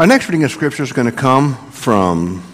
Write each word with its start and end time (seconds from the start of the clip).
Our 0.00 0.06
next 0.06 0.28
reading 0.28 0.44
of 0.44 0.52
Scripture 0.52 0.84
is 0.84 0.92
going 0.92 1.10
to 1.10 1.16
come 1.16 1.56
from 1.72 2.44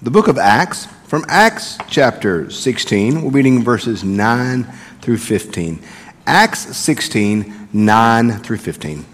the 0.00 0.10
book 0.10 0.28
of 0.28 0.38
Acts, 0.38 0.86
from 1.08 1.26
Acts 1.28 1.76
chapter 1.88 2.48
16. 2.48 3.20
We're 3.20 3.30
reading 3.30 3.62
verses 3.62 4.02
9 4.02 4.64
through 5.02 5.18
15. 5.18 5.78
Acts 6.26 6.74
16, 6.74 7.68
9 7.70 8.30
through 8.38 8.56
15. 8.56 9.04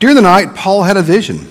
During 0.00 0.16
the 0.16 0.22
night, 0.22 0.56
Paul 0.56 0.82
had 0.82 0.96
a 0.96 1.02
vision. 1.02 1.46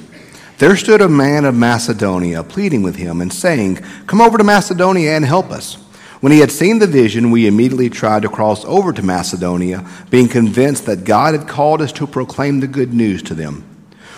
There 0.58 0.76
stood 0.76 1.00
a 1.00 1.08
man 1.08 1.46
of 1.46 1.56
Macedonia 1.56 2.44
pleading 2.44 2.84
with 2.84 2.98
him 2.98 3.22
and 3.22 3.32
saying, 3.32 3.78
Come 4.08 4.20
over 4.20 4.38
to 4.38 4.44
Macedonia 4.44 5.16
and 5.16 5.24
help 5.24 5.50
us. 5.50 5.78
When 6.20 6.32
he 6.32 6.40
had 6.40 6.52
seen 6.52 6.80
the 6.80 6.88
vision, 6.88 7.30
we 7.30 7.46
immediately 7.46 7.90
tried 7.90 8.24
to 8.24 8.30
cross 8.30 8.66
over 8.66 8.92
to 8.92 9.04
Macedonia, 9.04 9.88
being 10.10 10.28
convinced 10.28 10.86
that 10.88 11.04
God 11.04 11.36
had 11.36 11.48
called 11.48 11.82
us 11.82 11.92
to 11.94 12.08
proclaim 12.08 12.60
the 12.60 12.68
good 12.68 12.94
news 12.94 13.22
to 13.24 13.36
them. 13.36 13.64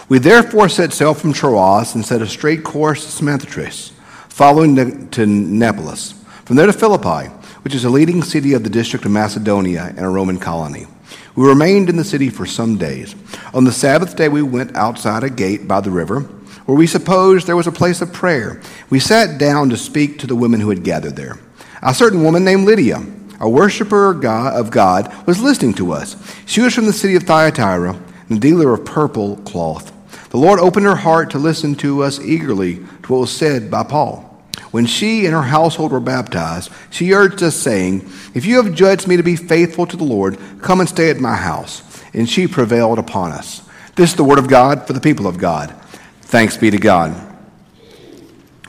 We 0.07 0.17
therefore 0.17 0.69
set 0.69 0.93
sail 0.93 1.13
from 1.13 1.33
Troas 1.33 1.93
and 1.93 2.05
set 2.05 2.21
a 2.21 2.27
straight 2.27 2.63
course 2.63 3.05
to 3.05 3.11
Samothrace, 3.11 3.91
following 4.29 5.09
to 5.09 5.25
Neapolis. 5.25 6.13
From 6.45 6.55
there 6.55 6.65
to 6.65 6.73
Philippi, 6.73 7.29
which 7.63 7.75
is 7.75 7.83
a 7.83 7.89
leading 7.89 8.23
city 8.23 8.53
of 8.53 8.63
the 8.63 8.69
district 8.69 9.05
of 9.05 9.11
Macedonia 9.11 9.93
and 9.95 9.99
a 9.99 10.09
Roman 10.09 10.39
colony. 10.39 10.87
We 11.35 11.47
remained 11.47 11.89
in 11.89 11.97
the 11.97 12.03
city 12.03 12.29
for 12.29 12.45
some 12.45 12.77
days. 12.77 13.13
On 13.53 13.65
the 13.65 13.71
Sabbath 13.71 14.15
day, 14.15 14.29
we 14.29 14.41
went 14.41 14.75
outside 14.75 15.23
a 15.23 15.29
gate 15.29 15.67
by 15.67 15.81
the 15.81 15.91
river, 15.91 16.21
where 16.65 16.77
we 16.77 16.87
supposed 16.87 17.45
there 17.45 17.55
was 17.55 17.67
a 17.67 17.71
place 17.71 18.01
of 18.01 18.13
prayer. 18.13 18.61
We 18.89 18.99
sat 18.99 19.37
down 19.37 19.69
to 19.69 19.77
speak 19.77 20.19
to 20.19 20.27
the 20.27 20.35
women 20.35 20.59
who 20.59 20.69
had 20.69 20.83
gathered 20.83 21.15
there. 21.15 21.37
A 21.81 21.93
certain 21.93 22.23
woman 22.23 22.43
named 22.43 22.65
Lydia, 22.65 23.03
a 23.39 23.49
worshiper 23.49 24.11
of 24.11 24.71
God, 24.71 25.27
was 25.27 25.41
listening 25.41 25.73
to 25.75 25.93
us. 25.93 26.15
She 26.45 26.61
was 26.61 26.73
from 26.73 26.85
the 26.85 26.93
city 26.93 27.15
of 27.15 27.23
Thyatira, 27.23 27.97
and 28.29 28.37
a 28.37 28.41
dealer 28.41 28.73
of 28.73 28.85
purple 28.85 29.37
cloth. 29.37 29.93
The 30.29 30.37
Lord 30.37 30.59
opened 30.59 30.85
her 30.85 30.95
heart 30.95 31.31
to 31.31 31.39
listen 31.39 31.75
to 31.75 32.03
us 32.03 32.19
eagerly 32.19 32.75
to 33.03 33.13
what 33.13 33.21
was 33.21 33.31
said 33.31 33.71
by 33.71 33.83
Paul. 33.83 34.25
When 34.71 34.85
she 34.85 35.25
and 35.25 35.33
her 35.33 35.41
household 35.41 35.91
were 35.91 35.99
baptized, 35.99 36.71
she 36.91 37.13
urged 37.13 37.41
us, 37.41 37.55
saying, 37.55 38.07
If 38.35 38.45
you 38.45 38.61
have 38.61 38.75
judged 38.75 39.07
me 39.07 39.17
to 39.17 39.23
be 39.23 39.35
faithful 39.35 39.87
to 39.87 39.97
the 39.97 40.03
Lord, 40.03 40.37
come 40.61 40.79
and 40.79 40.87
stay 40.87 41.09
at 41.09 41.19
my 41.19 41.35
house. 41.35 41.81
And 42.13 42.29
she 42.29 42.47
prevailed 42.47 42.99
upon 42.99 43.31
us. 43.31 43.63
This 43.95 44.11
is 44.11 44.15
the 44.15 44.23
word 44.23 44.37
of 44.39 44.47
God 44.47 44.85
for 44.85 44.93
the 44.93 45.01
people 45.01 45.25
of 45.25 45.37
God. 45.37 45.73
Thanks 46.21 46.57
be 46.57 46.69
to 46.69 46.77
God. 46.77 47.11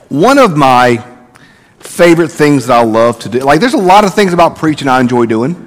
One 0.08 0.38
of 0.38 0.56
my 0.56 1.06
favorite 1.80 2.28
things 2.28 2.66
that 2.66 2.78
I 2.78 2.84
love 2.84 3.18
to 3.20 3.28
do. 3.28 3.40
Like, 3.40 3.60
there's 3.60 3.74
a 3.74 3.78
lot 3.78 4.04
of 4.04 4.14
things 4.14 4.32
about 4.32 4.56
preaching 4.56 4.88
I 4.88 5.00
enjoy 5.00 5.26
doing. 5.26 5.66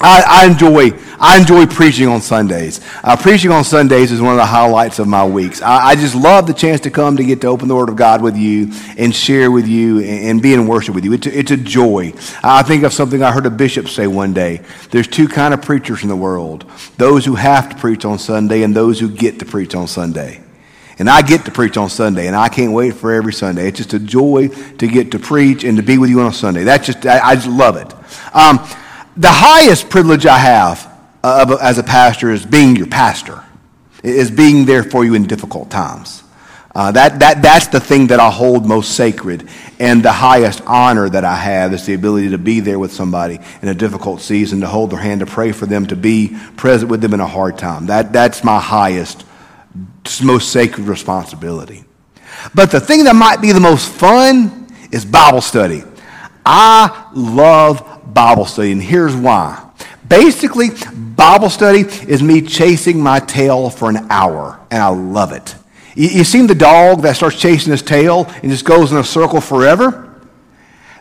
I, 0.00 0.22
I 0.26 0.46
enjoy 0.46 0.96
I 1.20 1.38
enjoy 1.38 1.66
preaching 1.66 2.06
on 2.06 2.20
Sundays. 2.20 2.80
Uh, 3.02 3.16
preaching 3.16 3.50
on 3.50 3.64
Sundays 3.64 4.12
is 4.12 4.20
one 4.20 4.30
of 4.30 4.36
the 4.36 4.46
highlights 4.46 5.00
of 5.00 5.08
my 5.08 5.26
weeks. 5.26 5.60
I, 5.60 5.88
I, 5.88 5.94
just 5.96 6.14
love 6.14 6.46
the 6.46 6.52
chance 6.52 6.80
to 6.82 6.90
come 6.90 7.16
to 7.16 7.24
get 7.24 7.40
to 7.40 7.48
open 7.48 7.66
the 7.66 7.74
Word 7.74 7.88
of 7.88 7.96
God 7.96 8.22
with 8.22 8.36
you 8.36 8.70
and 8.96 9.12
share 9.12 9.50
with 9.50 9.66
you 9.66 9.98
and, 9.98 10.24
and 10.26 10.42
be 10.42 10.54
in 10.54 10.68
worship 10.68 10.94
with 10.94 11.04
you. 11.04 11.14
It's 11.14 11.26
a, 11.26 11.36
it's 11.36 11.50
a 11.50 11.56
joy. 11.56 12.12
I 12.44 12.62
think 12.62 12.84
of 12.84 12.92
something 12.92 13.24
I 13.24 13.32
heard 13.32 13.46
a 13.46 13.50
bishop 13.50 13.88
say 13.88 14.06
one 14.06 14.32
day. 14.32 14.60
There's 14.92 15.08
two 15.08 15.26
kind 15.26 15.52
of 15.52 15.62
preachers 15.62 16.04
in 16.04 16.08
the 16.08 16.16
world: 16.16 16.64
those 16.96 17.24
who 17.24 17.34
have 17.34 17.68
to 17.70 17.76
preach 17.76 18.04
on 18.04 18.20
Sunday 18.20 18.62
and 18.62 18.76
those 18.76 19.00
who 19.00 19.08
get 19.08 19.40
to 19.40 19.44
preach 19.44 19.74
on 19.74 19.88
Sunday. 19.88 20.40
And 20.98 21.08
I 21.08 21.22
get 21.22 21.44
to 21.44 21.52
preach 21.52 21.76
on 21.76 21.88
Sunday, 21.88 22.26
and 22.26 22.34
I 22.34 22.48
can't 22.48 22.72
wait 22.72 22.94
for 22.94 23.12
every 23.12 23.32
Sunday. 23.32 23.68
It's 23.68 23.78
just 23.78 23.94
a 23.94 24.00
joy 24.00 24.48
to 24.48 24.86
get 24.88 25.12
to 25.12 25.18
preach 25.18 25.62
and 25.62 25.76
to 25.76 25.82
be 25.82 25.96
with 25.96 26.10
you 26.10 26.20
on 26.20 26.26
a 26.26 26.32
Sunday. 26.32 26.64
That's 26.64 26.86
just, 26.86 27.06
I, 27.06 27.20
I 27.20 27.34
just 27.36 27.46
love 27.46 27.76
it. 27.76 27.94
Um, 28.34 28.58
the 29.16 29.30
highest 29.30 29.90
privilege 29.90 30.26
I 30.26 30.38
have 30.38 30.92
uh, 31.22 31.56
as 31.60 31.78
a 31.78 31.84
pastor 31.84 32.30
is 32.30 32.44
being 32.44 32.74
your 32.74 32.88
pastor, 32.88 33.44
is 34.02 34.30
being 34.30 34.64
there 34.64 34.82
for 34.82 35.04
you 35.04 35.14
in 35.14 35.26
difficult 35.26 35.70
times. 35.70 36.24
Uh, 36.74 36.92
that, 36.92 37.18
that, 37.20 37.42
that's 37.42 37.68
the 37.68 37.80
thing 37.80 38.08
that 38.08 38.20
I 38.20 38.30
hold 38.30 38.66
most 38.66 38.92
sacred. 38.92 39.48
And 39.80 40.02
the 40.02 40.12
highest 40.12 40.62
honor 40.66 41.08
that 41.08 41.24
I 41.24 41.34
have 41.34 41.72
is 41.72 41.86
the 41.86 41.94
ability 41.94 42.30
to 42.30 42.38
be 42.38 42.60
there 42.60 42.78
with 42.78 42.92
somebody 42.92 43.38
in 43.62 43.68
a 43.68 43.74
difficult 43.74 44.20
season, 44.20 44.60
to 44.60 44.66
hold 44.66 44.90
their 44.90 44.98
hand, 44.98 45.20
to 45.20 45.26
pray 45.26 45.52
for 45.52 45.66
them, 45.66 45.86
to 45.86 45.96
be 45.96 46.36
present 46.56 46.90
with 46.90 47.00
them 47.00 47.14
in 47.14 47.20
a 47.20 47.26
hard 47.26 47.56
time. 47.56 47.86
That, 47.86 48.12
that's 48.12 48.44
my 48.44 48.60
highest 48.60 49.24
most 50.22 50.52
sacred 50.52 50.86
responsibility. 50.86 51.84
But 52.54 52.70
the 52.70 52.80
thing 52.80 53.04
that 53.04 53.14
might 53.14 53.40
be 53.40 53.52
the 53.52 53.60
most 53.60 53.90
fun 53.90 54.68
is 54.92 55.04
Bible 55.04 55.40
study. 55.40 55.82
I 56.44 57.10
love 57.14 58.14
Bible 58.14 58.46
study, 58.46 58.72
and 58.72 58.82
here's 58.82 59.14
why. 59.14 59.64
Basically, 60.08 60.70
Bible 60.94 61.50
study 61.50 61.80
is 61.80 62.22
me 62.22 62.40
chasing 62.40 63.00
my 63.02 63.20
tail 63.20 63.68
for 63.68 63.90
an 63.90 64.06
hour, 64.10 64.58
and 64.70 64.82
I 64.82 64.88
love 64.88 65.32
it. 65.32 65.54
You, 65.94 66.08
you 66.08 66.24
seen 66.24 66.46
the 66.46 66.54
dog 66.54 67.02
that 67.02 67.16
starts 67.16 67.38
chasing 67.38 67.70
his 67.70 67.82
tail 67.82 68.26
and 68.42 68.50
just 68.50 68.64
goes 68.64 68.92
in 68.92 68.98
a 68.98 69.04
circle 69.04 69.40
forever? 69.40 70.04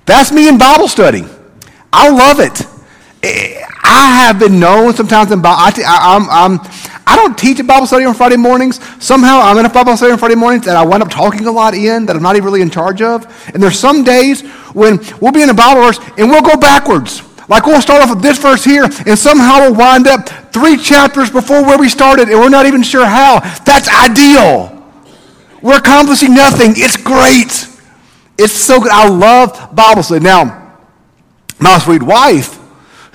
That's 0.05 0.31
me 0.31 0.49
in 0.49 0.57
Bible 0.57 0.87
study. 0.87 1.23
I 1.93 2.09
love 2.09 2.39
it. 2.39 3.56
I 3.89 4.25
have 4.25 4.37
been 4.37 4.59
known 4.59 4.93
sometimes 4.93 5.31
in 5.31 5.41
Bible. 5.41 5.57
I, 5.57 6.15
am 6.15 6.29
I'm, 6.29 6.59
I 7.07 7.15
don't 7.15 7.37
teach 7.37 7.57
a 7.59 7.63
Bible 7.63 7.87
study 7.87 8.03
on 8.03 8.13
Friday 8.13 8.35
mornings. 8.35 8.81
Somehow 9.01 9.39
I'm 9.39 9.57
in 9.57 9.65
a 9.65 9.69
Bible 9.69 9.95
study 9.95 10.11
on 10.11 10.17
Friday 10.17 10.35
mornings 10.35 10.67
and 10.67 10.77
I 10.77 10.85
wind 10.85 11.01
up 11.01 11.09
talking 11.09 11.47
a 11.47 11.51
lot 11.51 11.73
in 11.73 12.05
that 12.05 12.15
I'm 12.15 12.21
not 12.21 12.35
even 12.35 12.45
really 12.45 12.61
in 12.61 12.69
charge 12.69 13.01
of. 13.01 13.25
And 13.53 13.63
there's 13.63 13.79
some 13.79 14.03
days 14.03 14.41
when 14.73 14.99
we'll 15.21 15.31
be 15.31 15.41
in 15.41 15.49
a 15.49 15.53
Bible 15.53 15.83
verse 15.83 15.99
and 16.17 16.29
we'll 16.29 16.41
go 16.41 16.57
backwards. 16.57 17.23
Like 17.47 17.65
we'll 17.65 17.81
start 17.81 18.03
off 18.03 18.09
with 18.09 18.21
this 18.21 18.37
verse 18.37 18.65
here 18.65 18.83
and 18.83 19.17
somehow 19.17 19.61
we'll 19.61 19.75
wind 19.75 20.05
up 20.05 20.27
three 20.51 20.75
chapters 20.75 21.31
before 21.31 21.63
where 21.63 21.77
we 21.77 21.87
started 21.87 22.27
and 22.27 22.37
we're 22.39 22.49
not 22.49 22.65
even 22.65 22.83
sure 22.83 23.05
how. 23.05 23.39
That's 23.63 23.87
ideal. 23.87 24.73
We're 25.61 25.77
accomplishing 25.77 26.35
nothing. 26.35 26.73
It's 26.75 26.97
great. 26.97 27.67
It's 28.37 28.53
so 28.53 28.81
good. 28.81 28.91
I 28.91 29.07
love 29.07 29.73
Bible 29.73 30.03
study. 30.03 30.25
Now, 30.25 30.77
my 31.57 31.79
sweet 31.79 32.03
wife, 32.03 32.56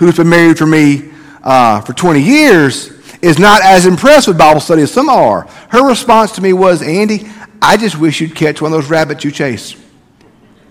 who's 0.06 0.16
been 0.16 0.28
married 0.28 0.58
for 0.58 0.66
me 0.66 1.10
uh, 1.42 1.80
for 1.80 1.92
20 1.92 2.20
years, 2.20 2.90
is 3.20 3.38
not 3.38 3.62
as 3.62 3.86
impressed 3.86 4.26
with 4.28 4.36
Bible 4.36 4.60
study 4.60 4.82
as 4.82 4.92
some 4.92 5.08
are. 5.08 5.46
Her 5.68 5.86
response 5.86 6.32
to 6.32 6.40
me 6.40 6.52
was, 6.52 6.82
Andy, 6.82 7.28
I 7.60 7.76
just 7.76 7.98
wish 7.98 8.20
you'd 8.20 8.34
catch 8.34 8.60
one 8.60 8.72
of 8.72 8.80
those 8.80 8.90
rabbits 8.90 9.24
you 9.24 9.30
chase. 9.30 9.76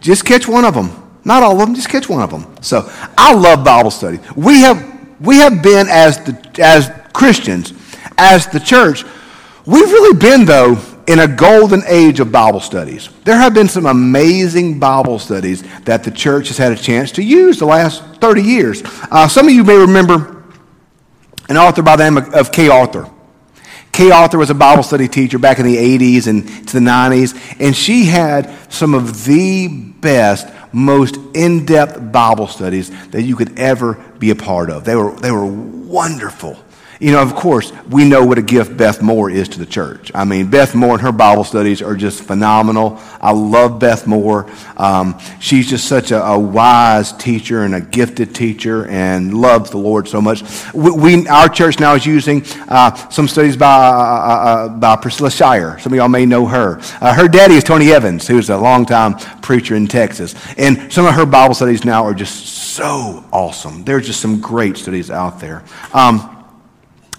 Just 0.02 0.26
catch 0.26 0.48
one 0.48 0.66
of 0.66 0.74
them. 0.74 0.92
Not 1.24 1.44
all 1.44 1.54
of 1.54 1.60
them, 1.60 1.76
just 1.76 1.90
catch 1.90 2.10
one 2.10 2.22
of 2.22 2.30
them. 2.30 2.54
So 2.62 2.90
I 3.18 3.34
love 3.34 3.64
Bible 3.64 3.92
study. 3.92 4.20
We 4.36 4.62
have, 4.62 5.22
we 5.22 5.38
have 5.38 5.64
been, 5.64 5.88
as, 5.88 6.18
the, 6.24 6.62
as 6.62 6.92
Christians, 7.14 7.74
as 8.18 8.48
the 8.48 8.60
church, 8.60 9.06
we've 9.66 9.90
really 9.90 10.18
been, 10.18 10.46
though, 10.46 10.76
in 11.12 11.20
a 11.20 11.28
golden 11.28 11.84
age 11.88 12.22
of 12.22 12.32
Bible 12.32 12.62
studies. 12.62 13.10
There 13.26 13.36
have 13.36 13.54
been 13.54 13.68
some 13.68 13.86
amazing 13.86 14.80
Bible 14.80 15.20
studies 15.20 15.62
that 15.82 16.06
the 16.06 16.12
church 16.12 16.48
has 16.48 16.58
had 16.58 16.72
a 16.72 16.76
chance 16.78 17.12
to 17.14 17.22
use 17.22 17.60
the 17.60 17.66
last 17.66 18.02
30 18.22 18.42
years. 18.42 18.82
Uh, 19.12 19.28
some 19.28 19.46
of 19.46 19.54
you 19.54 19.66
may 19.66 19.76
remember 19.76 20.42
an 21.50 21.58
author 21.58 21.82
by 21.82 21.98
the 21.98 22.10
name 22.10 22.18
of 22.18 22.54
Kay 22.54 22.70
Arthur. 22.70 23.10
Kay 23.92 24.10
Arthur 24.10 24.38
was 24.38 24.50
a 24.52 24.56
Bible 24.56 24.84
study 24.84 25.10
teacher 25.10 25.38
back 25.38 25.60
in 25.60 25.66
the 25.66 25.76
80s 25.76 26.28
and 26.28 26.48
to 26.70 26.80
the 26.80 26.86
90s, 26.86 27.58
and 27.60 27.76
she 27.76 28.06
had 28.06 28.50
some 28.72 28.94
of 28.94 29.26
the 29.26 29.68
best, 29.68 30.48
most 30.72 31.18
in 31.34 31.66
depth 31.66 32.14
Bible 32.14 32.48
studies 32.48 32.90
that 33.10 33.24
you 33.24 33.36
could 33.36 33.60
ever 33.60 33.96
be 34.18 34.30
a 34.30 34.36
part 34.36 34.70
of. 34.70 34.86
They 34.86 34.96
were, 34.96 35.12
they 35.20 35.32
were 35.32 35.46
wonderful. 35.46 36.58
You 37.02 37.12
know, 37.12 37.24
of 37.24 37.34
course, 37.34 37.74
we 37.90 38.08
know 38.08 38.24
what 38.24 38.38
a 38.38 38.44
gift 38.44 38.78
Beth 38.78 39.02
Moore 39.02 39.32
is 39.32 39.50
to 39.50 39.60
the 39.60 39.66
church. 39.66 40.12
I 40.14 40.24
mean, 40.24 40.52
Beth 40.52 40.76
Moore 40.76 40.92
and 40.92 41.02
her 41.02 41.12
Bible 41.12 41.44
studies 41.44 41.82
are 41.82 41.96
just 41.96 42.22
phenomenal. 42.22 43.00
I 43.20 43.32
love 43.32 43.80
Beth 43.80 44.06
Moore. 44.06 44.48
Um, 44.78 45.20
she's 45.40 45.68
just 45.68 45.88
such 45.88 46.12
a, 46.12 46.24
a, 46.24 46.38
wise 46.38 47.12
teacher 47.14 47.64
and 47.64 47.74
a 47.74 47.82
gifted 47.82 48.36
teacher 48.36 48.86
and 48.86 49.34
loves 49.34 49.72
the 49.72 49.80
Lord 49.80 50.08
so 50.08 50.22
much. 50.22 50.44
We, 50.76 50.92
we 50.92 51.28
our 51.28 51.50
church 51.50 51.80
now 51.80 51.96
is 51.96 52.06
using 52.06 52.44
uh, 52.68 52.94
some 53.10 53.28
studies 53.28 53.58
by, 53.58 53.66
uh, 53.66 53.92
uh, 53.92 53.96
uh 53.96 54.70
by 54.70 54.96
Priscilla 54.96 55.32
Shirer. 55.32 55.80
Some 55.80 55.94
of 55.94 55.98
y'all 55.98 56.08
may 56.08 56.28
know 56.28 56.46
her. 56.46 56.80
Uh, 57.02 57.16
her 57.16 57.28
daddy 57.28 57.56
is 57.56 57.64
Tony 57.64 57.92
Evans, 57.92 58.28
who's 58.28 58.52
a 58.52 58.58
longtime 58.58 59.16
preacher 59.42 59.74
in 59.74 59.88
Texas. 59.88 60.36
And 60.56 60.94
some 60.94 61.08
of 61.08 61.16
her 61.16 61.26
Bible 61.26 61.56
studies 61.56 61.84
now 61.84 62.04
are 62.04 62.14
just 62.14 62.46
so 62.46 63.26
awesome. 63.32 63.84
There's 63.86 64.06
just 64.06 64.22
some 64.22 64.40
great 64.40 64.78
studies 64.78 65.10
out 65.10 65.40
there. 65.40 65.64
Um, 65.94 66.38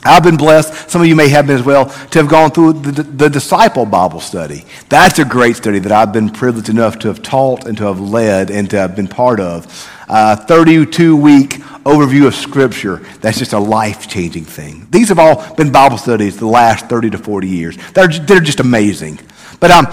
I've 0.05 0.25
been 0.25 0.37
blessed, 0.37 0.91
some 0.91 1.01
of 1.01 1.07
you 1.07 1.15
may 1.15 1.29
have 1.29 1.47
been 1.47 1.57
as 1.57 1.63
well, 1.63 1.87
to 1.87 2.19
have 2.19 2.29
gone 2.29 2.51
through 2.51 2.73
the, 2.73 3.03
the, 3.05 3.31
disciple 3.31 3.87
Bible 3.87 4.19
study. 4.19 4.65
That's 4.89 5.21
a 5.21 5.25
great 5.25 5.55
study 5.55 5.79
that 5.79 5.93
I've 5.93 6.13
been 6.13 6.29
privileged 6.29 6.69
enough 6.69 6.99
to 7.01 7.09
have 7.09 7.23
taught 7.23 7.67
and 7.67 7.79
to 7.79 7.85
have 7.85 8.01
led 8.01 8.51
and 8.51 8.69
to 8.71 8.79
have 8.79 8.97
been 8.97 9.07
part 9.07 9.39
of. 9.39 9.89
Uh, 10.09 10.35
32 10.35 11.17
week 11.17 11.51
overview 11.85 12.27
of 12.27 12.35
Scripture. 12.35 12.97
That's 13.21 13.39
just 13.39 13.53
a 13.53 13.59
life 13.61 14.09
changing 14.09 14.45
thing. 14.45 14.89
These 14.91 15.09
have 15.11 15.21
all 15.21 15.55
been 15.55 15.71
Bible 15.71 15.99
studies 15.99 16.37
the 16.37 16.47
last 16.47 16.87
30 16.87 17.11
to 17.11 17.19
40 17.19 17.49
years. 17.49 17.79
They're, 17.93 18.09
they're 18.09 18.41
just 18.41 18.59
amazing. 18.59 19.21
But 19.61 19.71
um, 19.71 19.87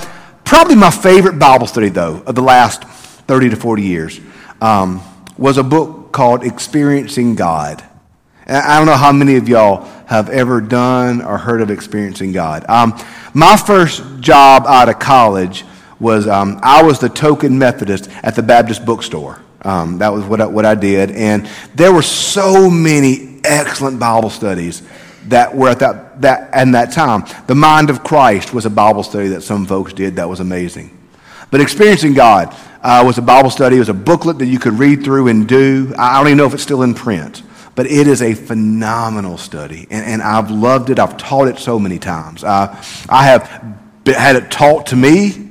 probably 0.44 0.76
my 0.76 0.90
favorite 0.90 1.38
Bible 1.38 1.68
study, 1.68 1.90
though, 1.90 2.24
of 2.26 2.34
the 2.34 2.42
last 2.42 2.84
30 2.84 3.52
to 3.52 3.56
40 3.56 3.84
years 3.84 4.20
um, 4.60 5.04
was 5.38 5.60
a 5.60 5.64
book 5.64 6.12
called 6.12 6.44
Experiencing 6.44 7.36
God. 7.36 7.84
I 8.50 8.78
don't 8.78 8.88
know 8.88 8.98
how 8.98 9.12
many 9.12 9.36
of 9.36 9.48
y'all 9.48 9.84
have 10.07 10.30
ever 10.30 10.60
done 10.60 11.22
or 11.22 11.38
heard 11.38 11.62
of 11.62 11.69
experiencing 11.69 12.31
God. 12.31 12.66
Um, 12.68 13.00
my 13.34 13.56
first 13.56 14.04
job 14.19 14.66
out 14.66 14.90
of 14.90 14.98
college 14.98 15.66
was 16.00 16.28
um, 16.28 16.60
I 16.63 16.81
was 16.81 17.00
the 17.00 17.10
token 17.10 17.60
Methodist 17.60 18.10
at 18.24 18.36
the 18.36 18.42
Baptist 18.42 18.86
bookstore. 18.86 19.40
Um, 19.62 20.00
that 20.00 20.10
was 20.10 20.24
what 20.25 20.42
I, 20.42 20.46
what 20.48 20.66
I 20.66 20.74
did. 20.74 21.12
And 21.12 21.48
there 21.75 21.94
were 21.94 22.01
so 22.01 22.69
many 22.69 23.40
excellent 23.44 24.00
Bible 24.00 24.30
studies 24.30 24.81
that 25.28 25.56
were 25.56 25.69
at 25.69 25.80
that, 25.80 26.22
that, 26.22 26.50
and 26.54 26.74
that 26.74 26.92
time. 26.92 27.25
The 27.48 27.56
Mind 27.56 27.90
of 27.90 28.04
Christ 28.04 28.54
was 28.54 28.66
a 28.66 28.69
Bible 28.69 29.04
study 29.04 29.28
that 29.30 29.42
some 29.42 29.66
folks 29.66 29.94
did 29.94 30.16
that 30.16 30.28
was 30.28 30.40
amazing. 30.40 30.98
But 31.52 31.62
Experiencing 31.62 32.13
God 32.13 32.56
uh, 32.81 33.04
was 33.06 33.18
a 33.18 33.22
Bible 33.22 33.50
study. 33.50 33.75
It 33.75 33.80
was 33.80 33.90
a 33.90 33.94
booklet 33.94 34.40
that 34.40 34.45
you 34.48 34.60
could 34.60 34.74
read 34.74 35.04
through 35.04 35.28
and 35.28 35.48
do. 35.48 35.94
I 35.98 36.18
don't 36.18 36.28
even 36.28 36.38
know 36.38 36.45
if 36.45 36.54
it's 36.54 36.63
still 36.63 36.84
in 36.84 36.94
print. 36.94 37.44
But 37.75 37.86
it 37.86 38.07
is 38.07 38.21
a 38.21 38.33
phenomenal 38.33 39.38
study, 39.38 39.88
and, 39.89 40.06
and 40.06 40.21
I've 40.21 40.51
loved 40.51 40.89
it. 40.89 41.00
I've 41.00 41.18
taught 41.18 41.48
it 41.48 41.57
so 41.57 41.80
many 41.80 42.00
times. 42.00 42.44
Uh, 42.44 42.75
I 43.07 43.25
have 43.25 43.48
had 44.06 44.36
it 44.36 44.51
taught 44.51 44.88
to 44.88 44.95
me. 44.95 45.50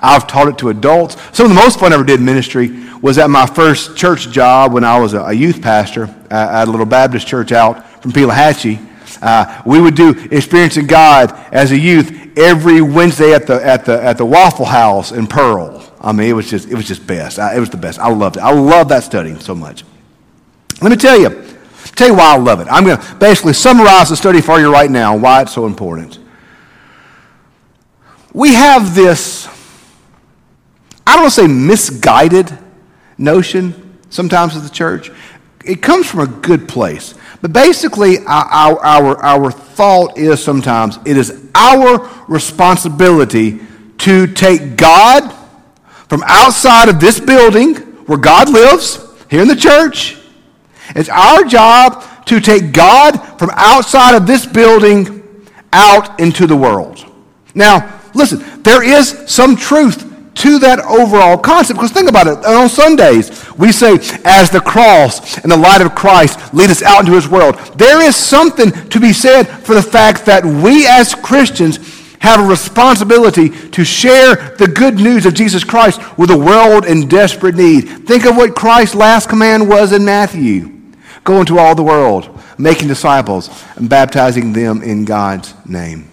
I've 0.00 0.26
taught 0.26 0.48
it 0.48 0.58
to 0.58 0.70
adults. 0.70 1.16
Some 1.32 1.46
of 1.46 1.50
the 1.50 1.60
most 1.60 1.78
fun 1.78 1.92
I 1.92 1.94
ever 1.94 2.04
did 2.04 2.20
in 2.20 2.26
ministry 2.26 2.70
was 3.00 3.18
at 3.18 3.30
my 3.30 3.46
first 3.46 3.96
church 3.96 4.30
job 4.30 4.72
when 4.72 4.84
I 4.84 4.98
was 4.98 5.14
a, 5.14 5.32
youth 5.32 5.62
pastor 5.62 6.14
at 6.30 6.68
a 6.68 6.70
little 6.70 6.86
Baptist 6.86 7.26
church 7.26 7.52
out 7.52 8.02
from 8.02 8.12
Pelahatchie. 8.12 8.80
Uh, 9.22 9.62
we 9.64 9.80
would 9.80 9.94
do 9.94 10.10
experiencing 10.30 10.86
God 10.86 11.32
as 11.52 11.72
a 11.72 11.78
youth 11.78 12.36
every 12.36 12.80
Wednesday 12.80 13.32
at 13.32 13.46
the 13.46 13.64
at 13.64 13.84
the 13.84 14.00
at 14.02 14.16
the 14.18 14.24
Waffle 14.24 14.64
House 14.64 15.12
in 15.12 15.26
Pearl. 15.26 15.84
I 16.00 16.12
mean, 16.12 16.28
it 16.28 16.34
was 16.34 16.48
just 16.48 16.68
it 16.68 16.74
was 16.74 16.86
just 16.86 17.06
best. 17.06 17.38
I, 17.38 17.56
it 17.56 17.60
was 17.60 17.70
the 17.70 17.76
best. 17.76 17.98
I 17.98 18.10
loved 18.10 18.36
it. 18.36 18.40
I 18.40 18.52
love 18.52 18.88
that 18.90 19.02
study 19.02 19.38
so 19.40 19.54
much. 19.54 19.84
Let 20.80 20.90
me 20.90 20.96
tell 20.96 21.18
you, 21.18 21.30
tell 21.98 22.08
you 22.08 22.14
why 22.14 22.34
I 22.34 22.38
love 22.38 22.60
it. 22.60 22.68
I'm 22.70 22.84
going 22.84 22.98
to 22.98 23.14
basically 23.16 23.52
summarize 23.52 24.08
the 24.08 24.16
study 24.16 24.40
for 24.40 24.58
you 24.58 24.72
right 24.72 24.90
now. 24.90 25.16
Why 25.16 25.42
it's 25.42 25.52
so 25.52 25.66
important. 25.66 26.18
We 28.32 28.54
have 28.54 28.94
this. 28.94 29.48
I 31.06 31.14
don't 31.14 31.22
want 31.22 31.34
to 31.34 31.40
say 31.40 31.46
misguided 31.46 32.56
notion 33.16 33.98
sometimes 34.10 34.56
of 34.56 34.62
the 34.62 34.70
church. 34.70 35.10
It 35.64 35.82
comes 35.82 36.08
from 36.08 36.20
a 36.20 36.26
good 36.26 36.68
place. 36.68 37.14
But 37.40 37.52
basically, 37.52 38.18
our, 38.26 38.78
our, 38.80 39.22
our 39.22 39.50
thought 39.50 40.18
is 40.18 40.42
sometimes 40.42 40.98
it 41.04 41.16
is 41.16 41.48
our 41.54 42.08
responsibility 42.28 43.60
to 43.98 44.26
take 44.26 44.76
God 44.76 45.32
from 46.08 46.22
outside 46.26 46.88
of 46.88 47.00
this 47.00 47.20
building 47.20 47.74
where 48.06 48.18
God 48.18 48.48
lives, 48.48 49.04
here 49.30 49.42
in 49.42 49.48
the 49.48 49.56
church. 49.56 50.17
It's 50.94 51.08
our 51.08 51.44
job 51.44 52.04
to 52.26 52.40
take 52.40 52.72
God 52.72 53.16
from 53.38 53.50
outside 53.54 54.14
of 54.14 54.26
this 54.26 54.46
building 54.46 55.46
out 55.72 56.20
into 56.20 56.46
the 56.46 56.56
world. 56.56 57.04
Now, 57.54 58.00
listen, 58.14 58.62
there 58.62 58.82
is 58.82 59.24
some 59.26 59.56
truth 59.56 60.04
to 60.38 60.58
that 60.60 60.78
overall 60.80 61.36
concept. 61.36 61.78
Because 61.78 61.90
think 61.90 62.08
about 62.08 62.26
it. 62.26 62.44
On 62.44 62.68
Sundays, 62.68 63.44
we 63.56 63.72
say, 63.72 63.98
as 64.24 64.50
the 64.50 64.60
cross 64.60 65.38
and 65.38 65.50
the 65.50 65.56
light 65.56 65.80
of 65.80 65.94
Christ 65.94 66.54
lead 66.54 66.70
us 66.70 66.82
out 66.82 67.00
into 67.00 67.14
his 67.14 67.28
world. 67.28 67.56
There 67.76 68.00
is 68.00 68.14
something 68.14 68.70
to 68.70 69.00
be 69.00 69.12
said 69.12 69.44
for 69.44 69.74
the 69.74 69.82
fact 69.82 70.26
that 70.26 70.44
we 70.44 70.86
as 70.86 71.14
Christians 71.14 71.96
have 72.20 72.40
a 72.40 72.48
responsibility 72.48 73.48
to 73.70 73.84
share 73.84 74.56
the 74.56 74.68
good 74.68 74.96
news 74.96 75.26
of 75.26 75.34
Jesus 75.34 75.64
Christ 75.64 76.00
with 76.18 76.30
a 76.30 76.38
world 76.38 76.84
in 76.84 77.08
desperate 77.08 77.54
need. 77.54 78.06
Think 78.06 78.24
of 78.24 78.36
what 78.36 78.54
Christ's 78.54 78.94
last 78.94 79.28
command 79.28 79.68
was 79.68 79.92
in 79.92 80.04
Matthew 80.04 80.77
go 81.24 81.40
into 81.40 81.58
all 81.58 81.74
the 81.74 81.82
world, 81.82 82.38
making 82.58 82.88
disciples 82.88 83.50
and 83.76 83.88
baptizing 83.88 84.52
them 84.52 84.82
in 84.82 85.04
God's 85.04 85.54
name. 85.66 86.10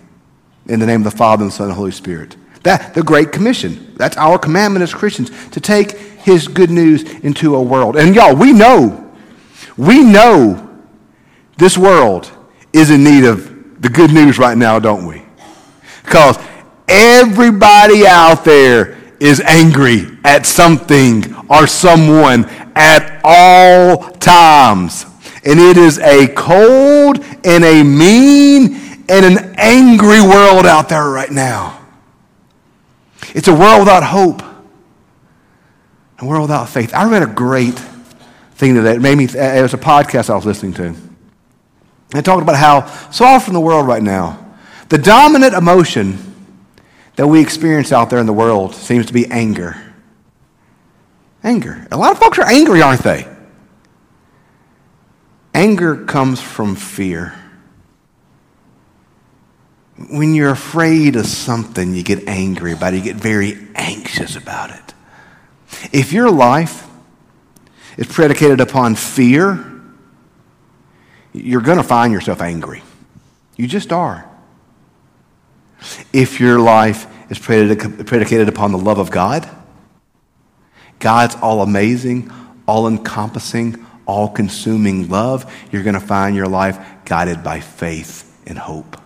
In 0.67 0.79
the 0.79 0.85
name 0.85 1.05
of 1.05 1.11
the 1.11 1.17
Father, 1.17 1.43
and 1.43 1.51
the 1.51 1.55
Son, 1.55 1.65
and 1.65 1.71
the 1.71 1.75
Holy 1.75 1.91
Spirit. 1.91 2.35
That, 2.63 2.95
the 2.95 3.03
Great 3.03 3.31
Commission. 3.31 3.93
That's 3.95 4.17
our 4.17 4.39
commandment 4.39 4.81
as 4.81 4.93
Christians 4.93 5.29
to 5.49 5.59
take 5.59 5.91
His 5.91 6.47
good 6.47 6.71
news 6.71 7.03
into 7.19 7.55
a 7.55 7.61
world. 7.61 7.95
And 7.95 8.15
y'all, 8.15 8.35
we 8.35 8.51
know, 8.51 9.13
we 9.77 10.03
know 10.03 10.67
this 11.57 11.77
world 11.77 12.31
is 12.73 12.89
in 12.89 13.03
need 13.03 13.23
of 13.23 13.81
the 13.81 13.89
good 13.89 14.11
news 14.11 14.39
right 14.39 14.57
now, 14.57 14.79
don't 14.79 15.05
we? 15.05 15.21
Because 16.03 16.39
everybody 16.87 18.07
out 18.07 18.43
there 18.43 18.97
is 19.19 19.41
angry 19.41 20.07
at 20.23 20.45
something 20.45 21.35
or 21.49 21.67
someone 21.67 22.45
at 22.75 23.21
all 23.23 23.97
times. 24.11 25.05
And 25.45 25.59
it 25.59 25.77
is 25.77 25.99
a 25.99 26.27
cold 26.29 27.23
and 27.43 27.63
a 27.63 27.83
mean 27.83 28.75
and 29.07 29.25
an 29.25 29.55
angry 29.57 30.21
world 30.21 30.65
out 30.65 30.89
there 30.89 31.07
right 31.07 31.29
now. 31.29 31.79
It's 33.33 33.47
a 33.47 33.53
world 33.53 33.79
without 33.79 34.03
hope, 34.03 34.41
a 36.19 36.25
world 36.25 36.43
without 36.43 36.69
faith. 36.69 36.93
I 36.93 37.09
read 37.09 37.21
a 37.21 37.27
great 37.27 37.75
thing 38.55 38.75
today. 38.75 38.95
It 38.95 39.01
made 39.01 39.17
me, 39.17 39.25
it 39.25 39.61
was 39.61 39.73
a 39.73 39.77
podcast 39.77 40.29
I 40.29 40.35
was 40.35 40.45
listening 40.45 40.73
to. 40.75 40.95
It 42.15 42.23
talked 42.23 42.41
about 42.41 42.55
how 42.55 42.85
so 43.11 43.25
often 43.25 43.51
in 43.51 43.53
the 43.53 43.59
world 43.59 43.87
right 43.87 44.01
now, 44.01 44.55
the 44.89 44.97
dominant 44.97 45.53
emotion 45.53 46.34
that 47.15 47.27
we 47.27 47.41
experience 47.41 47.91
out 47.91 48.09
there 48.09 48.19
in 48.19 48.25
the 48.25 48.33
world 48.33 48.75
seems 48.75 49.05
to 49.07 49.13
be 49.13 49.25
anger. 49.27 49.81
Anger. 51.43 51.87
A 51.91 51.97
lot 51.97 52.11
of 52.11 52.19
folks 52.19 52.39
are 52.39 52.45
angry, 52.45 52.81
aren't 52.81 53.03
they? 53.03 53.27
Anger 55.53 56.05
comes 56.05 56.41
from 56.41 56.75
fear. 56.75 57.33
When 60.09 60.35
you're 60.35 60.51
afraid 60.51 61.15
of 61.15 61.25
something, 61.25 61.95
you 61.95 62.03
get 62.03 62.27
angry 62.27 62.73
about 62.73 62.93
it, 62.93 62.97
you 62.97 63.03
get 63.03 63.15
very 63.15 63.57
anxious 63.75 64.35
about 64.35 64.71
it. 64.71 64.93
If 65.93 66.11
your 66.11 66.29
life 66.29 66.85
is 67.97 68.07
predicated 68.07 68.59
upon 68.59 68.95
fear, 68.95 69.71
you're 71.31 71.61
going 71.61 71.77
to 71.77 71.83
find 71.83 72.11
yourself 72.11 72.41
angry. 72.41 72.83
You 73.55 73.67
just 73.67 73.93
are. 73.93 74.29
If 76.13 76.39
your 76.39 76.59
life 76.59 77.07
is 77.29 77.39
predicated 77.39 78.49
upon 78.49 78.71
the 78.71 78.77
love 78.77 78.99
of 78.99 79.11
God, 79.11 79.49
God's 80.99 81.35
all 81.35 81.61
amazing, 81.61 82.31
all 82.67 82.87
encompassing, 82.87 83.85
all 84.05 84.29
consuming 84.29 85.09
love, 85.09 85.51
you're 85.71 85.83
going 85.83 85.95
to 85.95 85.99
find 85.99 86.35
your 86.35 86.47
life 86.47 86.79
guided 87.05 87.43
by 87.43 87.59
faith 87.59 88.41
and 88.45 88.57
hope. 88.57 88.99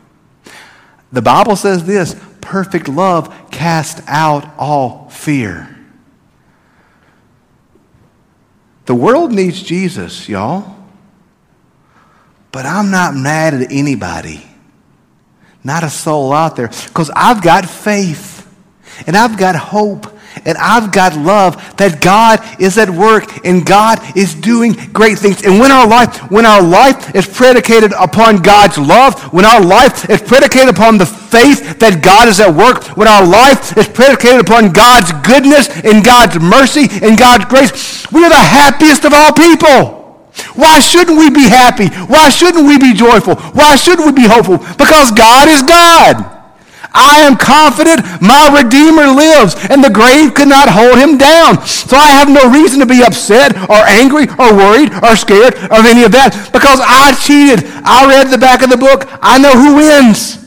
The 1.11 1.21
Bible 1.21 1.55
says 1.55 1.85
this 1.85 2.15
perfect 2.41 2.87
love 2.87 3.51
casts 3.51 4.01
out 4.07 4.49
all 4.57 5.09
fear. 5.09 5.75
The 8.85 8.95
world 8.95 9.31
needs 9.31 9.61
Jesus, 9.61 10.27
y'all. 10.27 10.75
But 12.51 12.65
I'm 12.65 12.89
not 12.89 13.13
mad 13.13 13.53
at 13.53 13.71
anybody. 13.71 14.48
Not 15.63 15.83
a 15.83 15.89
soul 15.89 16.31
out 16.33 16.55
there. 16.55 16.67
Because 16.67 17.11
I've 17.15 17.43
got 17.43 17.67
faith 17.67 18.47
and 19.05 19.15
I've 19.15 19.37
got 19.37 19.55
hope 19.55 20.07
and 20.45 20.57
I've 20.57 20.91
got 20.91 21.15
love 21.17 21.55
that 21.77 22.01
God 22.01 22.39
is 22.61 22.77
at 22.77 22.89
work 22.89 23.45
and 23.45 23.65
God 23.65 23.99
is 24.15 24.35
doing 24.35 24.73
great 24.93 25.19
things. 25.19 25.43
And 25.43 25.59
when 25.59 25.71
our 25.71 25.87
life, 25.87 26.31
when 26.31 26.45
our 26.45 26.61
life 26.61 27.15
is 27.15 27.27
predicated 27.27 27.91
upon 27.93 28.37
God's 28.37 28.77
love, 28.77 29.21
when 29.33 29.45
our 29.45 29.61
life 29.61 30.09
is 30.09 30.21
predicated 30.21 30.69
upon 30.69 30.97
the 30.97 31.05
faith 31.05 31.79
that 31.79 32.01
God 32.03 32.27
is 32.27 32.39
at 32.39 32.53
work, 32.53 32.83
when 32.95 33.07
our 33.07 33.25
life 33.25 33.77
is 33.77 33.87
predicated 33.87 34.41
upon 34.41 34.71
God's 34.71 35.11
goodness 35.27 35.67
and 35.83 36.05
God's 36.05 36.39
mercy 36.39 36.87
and 37.05 37.17
God's 37.17 37.45
grace, 37.45 38.09
we 38.11 38.23
are 38.23 38.29
the 38.29 38.35
happiest 38.35 39.05
of 39.05 39.13
all 39.13 39.33
people. 39.33 39.98
Why 40.55 40.79
shouldn't 40.79 41.17
we 41.17 41.29
be 41.29 41.47
happy? 41.47 41.87
Why 42.05 42.29
shouldn't 42.29 42.65
we 42.65 42.77
be 42.77 42.93
joyful? 42.93 43.35
Why 43.35 43.75
shouldn't 43.75 44.05
we 44.05 44.13
be 44.13 44.27
hopeful? 44.27 44.57
Because 44.77 45.11
God 45.11 45.47
is 45.47 45.61
God. 45.61 46.39
I 46.91 47.19
am 47.19 47.37
confident 47.37 48.01
my 48.21 48.49
Redeemer 48.49 49.07
lives, 49.07 49.55
and 49.69 49.83
the 49.83 49.93
grave 49.93 50.33
could 50.33 50.47
not 50.47 50.69
hold 50.69 50.97
him 50.97 51.17
down. 51.17 51.65
So 51.65 51.95
I 51.97 52.09
have 52.11 52.29
no 52.29 52.49
reason 52.49 52.79
to 52.79 52.85
be 52.85 53.03
upset 53.03 53.55
or 53.69 53.77
angry 53.85 54.25
or 54.39 54.55
worried 54.55 54.91
or 55.03 55.15
scared 55.15 55.55
of 55.69 55.85
any 55.85 56.03
of 56.03 56.11
that 56.13 56.49
because 56.51 56.79
I 56.81 57.13
cheated. 57.13 57.69
I 57.85 58.09
read 58.09 58.31
the 58.31 58.37
back 58.37 58.63
of 58.63 58.69
the 58.69 58.77
book. 58.77 59.07
I 59.21 59.37
know 59.37 59.53
who 59.53 59.75
wins. 59.75 60.37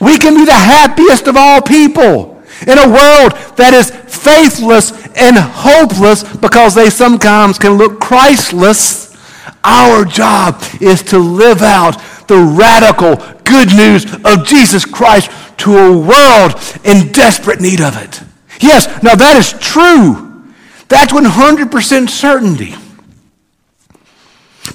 We 0.00 0.18
can 0.18 0.34
be 0.34 0.44
the 0.44 0.52
happiest 0.52 1.26
of 1.26 1.36
all 1.36 1.60
people 1.60 2.40
in 2.66 2.78
a 2.78 2.86
world 2.86 3.32
that 3.56 3.74
is 3.74 3.90
faithless 3.90 4.90
and 5.18 5.36
hopeless 5.36 6.22
because 6.36 6.74
they 6.74 6.90
sometimes 6.90 7.58
can 7.58 7.72
look 7.72 8.00
Christless. 8.00 9.16
Our 9.64 10.04
job 10.04 10.62
is 10.80 11.02
to 11.04 11.18
live 11.18 11.62
out 11.62 12.00
the 12.28 12.38
radical 12.38 13.16
good 13.44 13.68
news 13.68 14.04
of 14.24 14.46
Jesus 14.46 14.84
Christ 14.84 15.30
to 15.58 15.76
a 15.76 15.98
world 15.98 16.54
in 16.84 17.12
desperate 17.12 17.60
need 17.60 17.80
of 17.80 17.96
it. 17.96 18.22
Yes, 18.60 18.86
now 19.02 19.14
that 19.14 19.36
is 19.36 19.52
true. 19.60 20.44
That's 20.88 21.12
100% 21.12 22.08
certainty. 22.08 22.74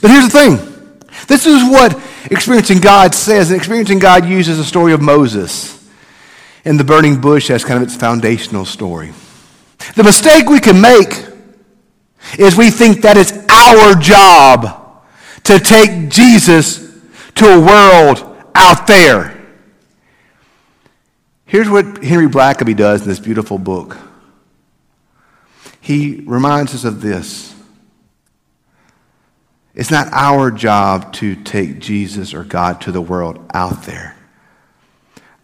But 0.01 0.11
here's 0.11 0.29
the 0.31 0.39
thing 0.39 0.99
This 1.27 1.45
is 1.45 1.63
what 1.63 1.99
experiencing 2.25 2.79
God 2.79 3.15
says. 3.15 3.49
And 3.49 3.57
experiencing 3.57 3.99
God 3.99 4.25
uses 4.25 4.57
the 4.57 4.63
story 4.63 4.93
of 4.93 5.01
Moses 5.01 5.89
and 6.65 6.79
the 6.79 6.83
burning 6.83 7.19
bush 7.21 7.49
as 7.49 7.63
kind 7.63 7.81
of 7.81 7.83
its 7.83 7.95
foundational 7.95 8.65
story. 8.65 9.13
The 9.95 10.03
mistake 10.03 10.49
we 10.49 10.59
can 10.59 10.81
make 10.81 11.27
is 12.37 12.55
we 12.55 12.69
think 12.69 13.01
that 13.01 13.17
it's 13.17 13.33
our 13.49 13.95
job 13.95 15.03
to 15.43 15.59
take 15.59 16.09
Jesus 16.09 16.79
to 17.35 17.45
a 17.45 17.59
world 17.59 18.25
out 18.55 18.87
there. 18.87 19.39
Here's 21.45 21.69
what 21.69 22.03
Henry 22.03 22.27
Blackaby 22.27 22.75
does 22.75 23.03
in 23.03 23.09
this 23.09 23.19
beautiful 23.19 23.57
book. 23.57 23.97
He 25.81 26.23
reminds 26.25 26.73
us 26.73 26.85
of 26.85 27.01
this. 27.01 27.53
It's 29.75 29.91
not 29.91 30.07
our 30.13 30.49
job 30.49 31.13
to 31.13 31.35
take 31.35 31.79
Jesus 31.79 32.33
or 32.33 32.43
God 32.43 32.79
to 32.81 32.91
the 32.91 33.01
world 33.01 33.43
out 33.53 33.83
there. 33.83 34.15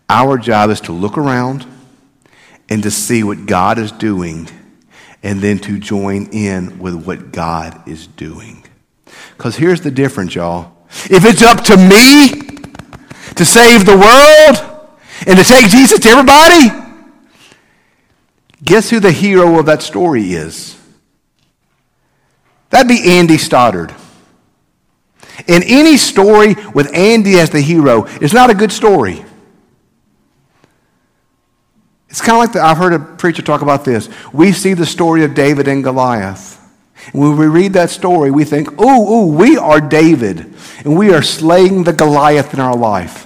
Our 0.07 0.37
job 0.37 0.69
is 0.69 0.81
to 0.81 0.91
look 0.91 1.17
around 1.17 1.65
and 2.69 2.83
to 2.83 2.91
see 2.91 3.23
what 3.23 3.45
God 3.45 3.77
is 3.79 3.91
doing 3.91 4.47
and 5.23 5.41
then 5.41 5.59
to 5.59 5.79
join 5.79 6.27
in 6.31 6.79
with 6.79 6.95
what 7.05 7.31
God 7.31 7.87
is 7.87 8.07
doing. 8.07 8.63
Because 9.35 9.55
here's 9.55 9.81
the 9.81 9.91
difference, 9.91 10.35
y'all. 10.35 10.73
If 11.09 11.25
it's 11.25 11.41
up 11.41 11.63
to 11.65 11.77
me 11.77 12.41
to 13.35 13.45
save 13.45 13.85
the 13.85 13.97
world 13.97 14.97
and 15.27 15.37
to 15.37 15.43
take 15.43 15.69
Jesus 15.69 15.99
to 15.99 16.09
everybody, 16.09 16.69
guess 18.63 18.89
who 18.89 18.99
the 18.99 19.11
hero 19.11 19.59
of 19.59 19.65
that 19.65 19.81
story 19.81 20.33
is? 20.33 20.77
That'd 22.69 22.87
be 22.87 23.17
Andy 23.17 23.37
Stoddard. 23.37 23.93
In 25.47 25.63
any 25.63 25.97
story 25.97 26.55
with 26.73 26.93
Andy 26.93 27.39
as 27.39 27.49
the 27.49 27.61
hero, 27.61 28.05
it's 28.21 28.33
not 28.33 28.49
a 28.49 28.53
good 28.53 28.71
story. 28.71 29.25
It's 32.09 32.21
kind 32.21 32.31
of 32.31 32.39
like 32.39 32.53
the, 32.53 32.61
I've 32.61 32.77
heard 32.77 32.93
a 32.93 32.99
preacher 32.99 33.41
talk 33.41 33.61
about 33.61 33.85
this. 33.85 34.09
We 34.33 34.51
see 34.51 34.73
the 34.73 34.85
story 34.85 35.23
of 35.23 35.35
David 35.35 35.67
and 35.67 35.83
Goliath. 35.83 36.55
When 37.13 37.37
we 37.37 37.47
read 37.47 37.73
that 37.73 37.89
story, 37.89 38.31
we 38.31 38.43
think, 38.43 38.79
ooh, 38.81 39.13
ooh, 39.13 39.27
we 39.27 39.57
are 39.57 39.79
David, 39.79 40.53
and 40.83 40.97
we 40.97 41.13
are 41.13 41.21
slaying 41.21 41.83
the 41.83 41.93
Goliath 41.93 42.53
in 42.53 42.59
our 42.59 42.75
life. 42.75 43.25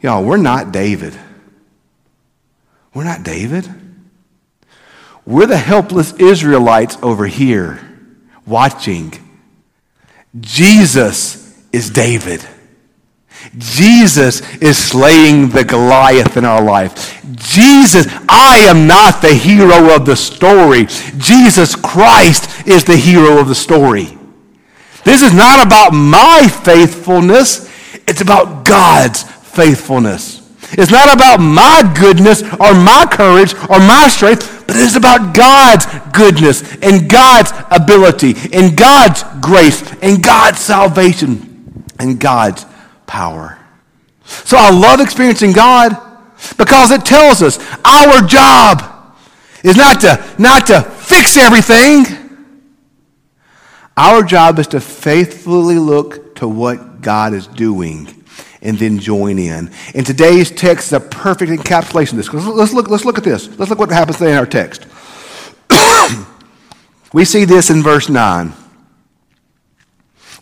Y'all, 0.00 0.24
we're 0.24 0.36
not 0.36 0.72
David. 0.72 1.14
We're 2.94 3.04
not 3.04 3.22
David. 3.22 3.68
We're 5.26 5.46
the 5.46 5.56
helpless 5.56 6.12
Israelites 6.14 6.96
over 7.02 7.26
here 7.26 7.80
watching. 8.46 9.12
Jesus 10.40 11.58
is 11.72 11.90
David. 11.90 12.46
Jesus 13.58 14.40
is 14.56 14.76
slaying 14.76 15.48
the 15.48 15.64
Goliath 15.64 16.36
in 16.36 16.44
our 16.44 16.62
life. 16.62 17.22
Jesus, 17.36 18.06
I 18.28 18.64
am 18.66 18.86
not 18.86 19.22
the 19.22 19.34
hero 19.34 19.94
of 19.94 20.06
the 20.06 20.16
story. 20.16 20.86
Jesus 21.18 21.76
Christ 21.76 22.66
is 22.66 22.84
the 22.84 22.96
hero 22.96 23.38
of 23.38 23.48
the 23.48 23.54
story. 23.54 24.18
This 25.04 25.22
is 25.22 25.34
not 25.34 25.64
about 25.64 25.92
my 25.92 26.48
faithfulness, 26.48 27.70
it's 28.08 28.20
about 28.20 28.64
God's 28.64 29.22
faithfulness. 29.22 30.40
It's 30.72 30.90
not 30.90 31.12
about 31.12 31.38
my 31.38 31.92
goodness 31.96 32.42
or 32.42 32.74
my 32.74 33.06
courage 33.10 33.54
or 33.54 33.78
my 33.78 34.08
strength, 34.08 34.64
but 34.66 34.76
it 34.76 34.82
is 34.82 34.96
about 34.96 35.34
God's 35.34 35.86
goodness 36.12 36.62
and 36.82 37.08
God's 37.08 37.52
ability 37.70 38.34
and 38.52 38.76
God's 38.76 39.22
grace 39.40 39.82
and 40.02 40.22
God's 40.22 40.58
salvation 40.58 41.84
and 41.98 42.18
God's 42.18 42.66
power. 43.06 43.58
So 44.24 44.56
I 44.56 44.70
love 44.70 45.00
experiencing 45.00 45.52
God 45.52 45.96
because 46.56 46.90
it 46.90 47.04
tells 47.04 47.42
us 47.42 47.58
our 47.84 48.26
job 48.26 49.16
is 49.62 49.76
not 49.76 50.00
to, 50.02 50.34
not 50.38 50.66
to 50.66 50.82
fix 50.82 51.36
everything. 51.36 52.04
Our 53.96 54.22
job 54.22 54.58
is 54.58 54.66
to 54.68 54.80
faithfully 54.80 55.78
look 55.78 56.36
to 56.36 56.48
what 56.48 57.00
God 57.00 57.32
is 57.32 57.46
doing 57.46 58.24
and 58.60 58.78
then 58.78 58.98
join 58.98 59.38
in. 59.38 59.70
And 59.94 60.04
today's 60.04 60.50
text 60.50 60.88
is 60.88 60.92
a 60.94 61.00
perfect 61.00 61.52
encapsulation 61.52 62.12
of 62.12 62.16
this. 62.16 62.32
Let's 62.32 62.72
look, 62.72 62.88
let's 62.88 63.04
look 63.04 63.18
at 63.18 63.24
this. 63.24 63.46
Let's 63.58 63.70
look 63.70 63.78
what 63.78 63.90
happens 63.90 64.18
today 64.18 64.32
in 64.32 64.38
our 64.38 64.46
text. 64.46 64.86
we 67.12 67.24
see 67.24 67.44
this 67.44 67.70
in 67.70 67.82
verse 67.82 68.08
9, 68.08 68.52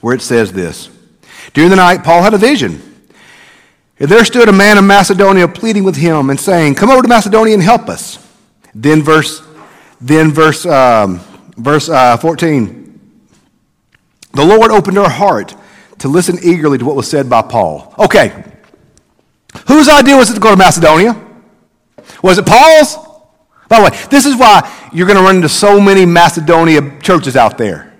where 0.01 0.15
it 0.15 0.23
says 0.23 0.53
this. 0.53 0.89
During 1.55 1.71
the 1.71 1.77
night, 1.77 2.03
Paul 2.03 2.23
had 2.23 2.35
a 2.35 2.39
vision. 2.39 2.81
And 3.99 4.11
there 4.11 4.25
stood 4.25 4.49
a 4.49 4.53
man 4.53 4.79
of 4.79 4.85
Macedonia 4.85 5.47
pleading 5.47 5.85
with 5.85 5.97
him 5.97 6.31
and 6.31 6.41
saying, 6.41 6.75
Come 6.75 6.91
over 6.91 7.03
to 7.03 7.09
Macedonia 7.09 7.55
and 7.55 7.63
help 7.63 7.89
us. 7.89 8.19
Then 8.75 9.03
verse, 9.03 9.43
then 10.01 10.31
verse, 10.31 10.67
um, 10.67 11.21
verse 11.57 11.89
uh, 11.89 12.17
14. 12.17 12.83
The 14.33 14.45
Lord 14.45 14.71
opened 14.71 14.97
her 14.97 15.09
heart 15.09 15.55
to 15.99 16.09
listen 16.09 16.39
eagerly 16.43 16.79
to 16.79 16.85
what 16.85 16.97
was 16.97 17.09
said 17.09 17.29
by 17.29 17.43
Paul. 17.43 17.95
Okay. 17.99 18.45
Whose 19.69 19.89
idea 19.89 20.17
was 20.17 20.31
it 20.31 20.35
to 20.35 20.41
go 20.41 20.51
to 20.51 20.57
Macedonia? 20.57 21.21
Was 22.23 22.39
it 22.39 22.47
Paul's? 22.47 22.97
By 23.69 23.79
the 23.79 23.85
way, 23.85 23.99
this 24.11 24.27
is 24.27 24.37
why 24.37 24.69
you're 24.93 25.07
going 25.07 25.19
to 25.19 25.23
run 25.23 25.37
into 25.37 25.49
so 25.49 25.81
many 25.81 26.05
Macedonia 26.07 26.99
churches 27.01 27.37
out 27.37 27.59
there. 27.59 27.92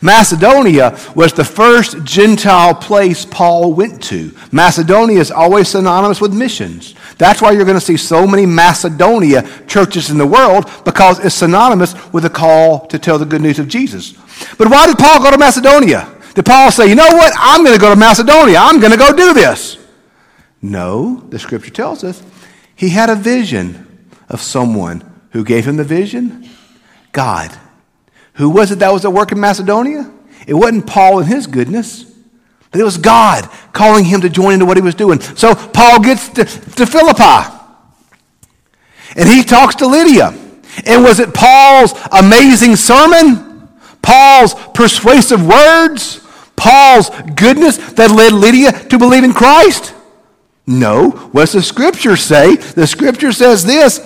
Macedonia 0.00 0.98
was 1.14 1.32
the 1.32 1.44
first 1.44 2.02
Gentile 2.04 2.74
place 2.74 3.24
Paul 3.24 3.72
went 3.72 4.02
to. 4.04 4.34
Macedonia 4.50 5.18
is 5.18 5.30
always 5.30 5.68
synonymous 5.68 6.20
with 6.20 6.34
missions. 6.34 6.94
That's 7.18 7.40
why 7.40 7.52
you're 7.52 7.64
going 7.64 7.78
to 7.78 7.84
see 7.84 7.96
so 7.96 8.26
many 8.26 8.46
Macedonia 8.46 9.48
churches 9.66 10.10
in 10.10 10.18
the 10.18 10.26
world 10.26 10.70
because 10.84 11.24
it's 11.24 11.34
synonymous 11.34 11.94
with 12.12 12.24
the 12.24 12.30
call 12.30 12.86
to 12.88 12.98
tell 12.98 13.18
the 13.18 13.24
good 13.24 13.42
news 13.42 13.58
of 13.58 13.68
Jesus. 13.68 14.12
But 14.58 14.68
why 14.68 14.86
did 14.86 14.98
Paul 14.98 15.22
go 15.22 15.30
to 15.30 15.38
Macedonia? 15.38 16.12
Did 16.34 16.44
Paul 16.44 16.70
say, 16.70 16.88
you 16.88 16.94
know 16.94 17.08
what? 17.08 17.32
I'm 17.36 17.64
going 17.64 17.74
to 17.74 17.80
go 17.80 17.90
to 17.90 17.98
Macedonia. 17.98 18.58
I'm 18.58 18.80
going 18.80 18.92
to 18.92 18.98
go 18.98 19.14
do 19.14 19.32
this. 19.32 19.78
No, 20.60 21.20
the 21.28 21.38
scripture 21.38 21.70
tells 21.70 22.04
us 22.04 22.22
he 22.74 22.90
had 22.90 23.08
a 23.08 23.14
vision 23.14 24.08
of 24.28 24.40
someone 24.40 25.02
who 25.30 25.44
gave 25.44 25.66
him 25.66 25.76
the 25.76 25.84
vision 25.84 26.48
God. 27.12 27.56
Who 28.36 28.50
was 28.50 28.70
it 28.70 28.78
that 28.80 28.92
was 28.92 29.04
at 29.04 29.12
work 29.12 29.32
in 29.32 29.40
Macedonia? 29.40 30.10
It 30.46 30.54
wasn't 30.54 30.86
Paul 30.86 31.20
and 31.20 31.28
his 31.28 31.46
goodness, 31.46 32.04
but 32.70 32.80
it 32.80 32.84
was 32.84 32.98
God 32.98 33.48
calling 33.72 34.04
him 34.04 34.20
to 34.20 34.28
join 34.28 34.54
into 34.54 34.66
what 34.66 34.76
he 34.76 34.82
was 34.82 34.94
doing. 34.94 35.20
So 35.20 35.54
Paul 35.54 36.00
gets 36.00 36.28
to, 36.30 36.44
to 36.44 36.86
Philippi 36.86 37.52
and 39.16 39.28
he 39.28 39.42
talks 39.42 39.76
to 39.76 39.86
Lydia. 39.86 40.34
And 40.84 41.02
was 41.02 41.20
it 41.20 41.32
Paul's 41.32 41.94
amazing 42.12 42.76
sermon? 42.76 43.68
Paul's 44.02 44.54
persuasive 44.74 45.44
words? 45.46 46.20
Paul's 46.54 47.10
goodness 47.34 47.78
that 47.94 48.10
led 48.10 48.32
Lydia 48.32 48.72
to 48.72 48.98
believe 48.98 49.24
in 49.24 49.32
Christ? 49.32 49.94
No. 50.66 51.10
What's 51.10 51.52
the 51.52 51.62
scripture 51.62 52.16
say? 52.16 52.56
The 52.56 52.86
scripture 52.86 53.32
says 53.32 53.64
this 53.64 53.98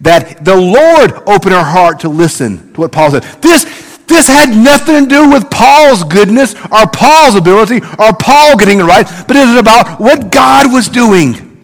that 0.00 0.44
the 0.44 0.56
Lord 0.56 1.12
opened 1.28 1.54
her 1.54 1.64
heart 1.64 2.00
to 2.00 2.08
listen 2.08 2.72
to 2.74 2.80
what 2.80 2.92
Paul 2.92 3.10
said. 3.10 3.22
This, 3.40 3.64
this 4.06 4.26
had 4.26 4.50
nothing 4.50 5.04
to 5.04 5.08
do 5.08 5.30
with 5.30 5.50
Paul's 5.50 6.04
goodness 6.04 6.54
or 6.54 6.86
Paul's 6.92 7.36
ability 7.36 7.80
or 7.98 8.12
Paul 8.12 8.56
getting 8.56 8.80
it 8.80 8.84
right, 8.84 9.06
but 9.26 9.36
it 9.36 9.48
is 9.48 9.58
about 9.58 10.00
what 10.00 10.30
God 10.30 10.72
was 10.72 10.88
doing. 10.88 11.54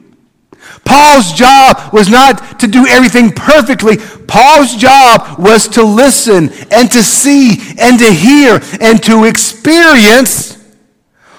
Paul's 0.84 1.32
job 1.32 1.92
was 1.92 2.08
not 2.08 2.58
to 2.60 2.66
do 2.66 2.86
everything 2.86 3.30
perfectly. 3.30 3.96
Paul's 4.26 4.74
job 4.74 5.38
was 5.38 5.68
to 5.68 5.84
listen 5.84 6.50
and 6.70 6.90
to 6.90 7.02
see 7.02 7.76
and 7.78 7.98
to 7.98 8.12
hear 8.12 8.60
and 8.80 9.02
to 9.04 9.24
experience 9.24 10.56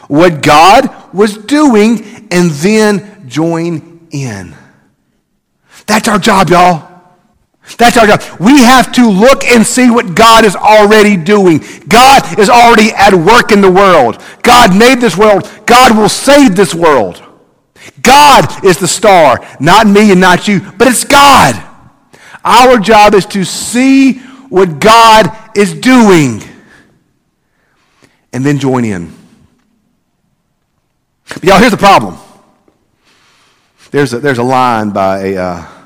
what 0.07 0.41
God 0.43 1.13
was 1.13 1.38
doing 1.38 2.27
and 2.31 2.51
then 2.51 3.27
join 3.27 4.07
in. 4.12 4.55
That's 5.91 6.07
our 6.07 6.19
job, 6.19 6.50
y'all. 6.50 6.89
That's 7.77 7.98
our 7.98 8.07
job. 8.07 8.21
We 8.39 8.62
have 8.62 8.93
to 8.93 9.10
look 9.10 9.43
and 9.43 9.67
see 9.67 9.91
what 9.91 10.15
God 10.15 10.45
is 10.45 10.55
already 10.55 11.17
doing. 11.17 11.62
God 11.89 12.39
is 12.39 12.50
already 12.50 12.91
at 12.93 13.13
work 13.13 13.51
in 13.51 13.60
the 13.60 13.69
world. 13.69 14.24
God 14.41 14.74
made 14.74 15.01
this 15.01 15.17
world. 15.17 15.51
God 15.65 15.98
will 15.98 16.07
save 16.07 16.55
this 16.55 16.74
world. 16.74 17.21
God 18.01 18.63
is 18.63 18.77
the 18.77 18.88
star, 18.88 19.45
not 19.60 19.86
me 19.86 20.12
and 20.12 20.21
not 20.21 20.48
you, 20.48 20.62
but 20.77 20.88
it's 20.88 21.03
God. 21.03 21.62
Our 22.45 22.79
job 22.79 23.13
is 23.13 23.25
to 23.25 23.43
see 23.43 24.13
what 24.48 24.79
God 24.79 25.57
is 25.57 25.74
doing 25.74 26.41
and 28.31 28.45
then 28.45 28.60
join 28.60 28.86
in. 28.86 29.13
But 31.33 31.43
y'all, 31.43 31.60
here's 31.60 31.71
the 31.71 31.77
problem. 31.77 32.17
There's 33.91 34.13
a, 34.13 34.19
there's 34.19 34.38
a 34.38 34.43
line 34.43 34.91
by 34.91 35.17
a 35.19 35.38
uh, 35.38 35.80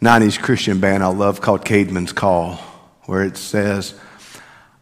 90s 0.00 0.40
Christian 0.40 0.80
band 0.80 1.02
I 1.02 1.08
love 1.08 1.40
called 1.42 1.64
Caedmon's 1.64 2.12
Call, 2.12 2.54
where 3.04 3.22
it 3.22 3.36
says, 3.36 3.94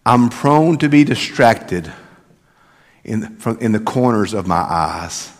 I'm 0.06 0.28
prone 0.28 0.78
to 0.78 0.88
be 0.88 1.02
distracted 1.02 1.92
in, 3.02 3.36
from, 3.36 3.58
in 3.58 3.72
the 3.72 3.80
corners 3.80 4.32
of 4.32 4.46
my 4.46 4.60
eyes. 4.60 5.32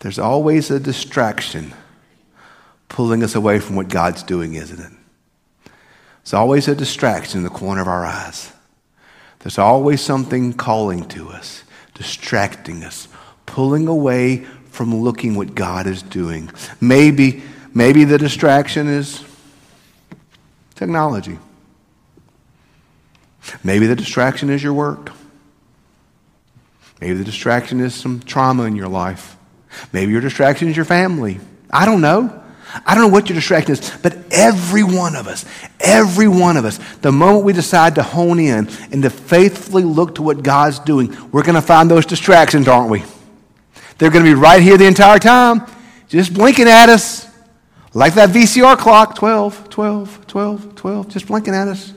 There's 0.00 0.18
always 0.18 0.70
a 0.70 0.80
distraction 0.80 1.74
pulling 2.88 3.22
us 3.22 3.34
away 3.34 3.58
from 3.58 3.76
what 3.76 3.88
God's 3.88 4.22
doing, 4.22 4.54
isn't 4.54 4.80
it? 4.80 4.92
There's 6.22 6.34
always 6.34 6.68
a 6.68 6.74
distraction 6.74 7.38
in 7.38 7.44
the 7.44 7.50
corner 7.50 7.82
of 7.82 7.88
our 7.88 8.06
eyes. 8.06 8.52
There's 9.40 9.58
always 9.58 10.00
something 10.00 10.52
calling 10.54 11.06
to 11.08 11.28
us, 11.28 11.64
distracting 11.94 12.82
us, 12.82 13.08
pulling 13.46 13.88
away 13.88 14.46
from 14.78 14.94
looking 14.94 15.34
what 15.34 15.56
God 15.56 15.88
is 15.88 16.04
doing. 16.04 16.48
Maybe, 16.80 17.42
maybe 17.74 18.04
the 18.04 18.16
distraction 18.16 18.86
is 18.86 19.24
technology. 20.76 21.36
Maybe 23.64 23.88
the 23.88 23.96
distraction 23.96 24.50
is 24.50 24.62
your 24.62 24.72
work. 24.72 25.10
Maybe 27.00 27.14
the 27.14 27.24
distraction 27.24 27.80
is 27.80 27.92
some 27.92 28.20
trauma 28.20 28.62
in 28.66 28.76
your 28.76 28.86
life. 28.86 29.36
Maybe 29.92 30.12
your 30.12 30.20
distraction 30.20 30.68
is 30.68 30.76
your 30.76 30.84
family. 30.84 31.40
I 31.72 31.84
don't 31.84 32.00
know. 32.00 32.40
I 32.86 32.94
don't 32.94 33.02
know 33.02 33.12
what 33.12 33.28
your 33.28 33.34
distraction 33.34 33.72
is, 33.72 33.98
but 34.00 34.16
every 34.30 34.84
one 34.84 35.16
of 35.16 35.26
us, 35.26 35.44
every 35.80 36.28
one 36.28 36.56
of 36.56 36.64
us, 36.64 36.78
the 37.00 37.10
moment 37.10 37.44
we 37.44 37.52
decide 37.52 37.96
to 37.96 38.04
hone 38.04 38.38
in 38.38 38.68
and 38.92 39.02
to 39.02 39.10
faithfully 39.10 39.82
look 39.82 40.14
to 40.16 40.22
what 40.22 40.44
God's 40.44 40.78
doing, 40.78 41.16
we're 41.32 41.42
going 41.42 41.56
to 41.56 41.62
find 41.62 41.90
those 41.90 42.06
distractions, 42.06 42.68
aren't 42.68 42.90
we? 42.90 43.02
They're 43.98 44.10
going 44.10 44.24
to 44.24 44.30
be 44.30 44.34
right 44.34 44.62
here 44.62 44.78
the 44.78 44.86
entire 44.86 45.18
time, 45.18 45.62
just 46.08 46.32
blinking 46.32 46.68
at 46.68 46.88
us, 46.88 47.28
like 47.94 48.14
that 48.14 48.30
VCR 48.30 48.78
clock 48.78 49.16
12, 49.16 49.68
12, 49.68 50.26
12, 50.26 50.74
12, 50.76 51.08
just 51.08 51.26
blinking 51.26 51.54
at 51.54 51.66
us, 51.66 51.92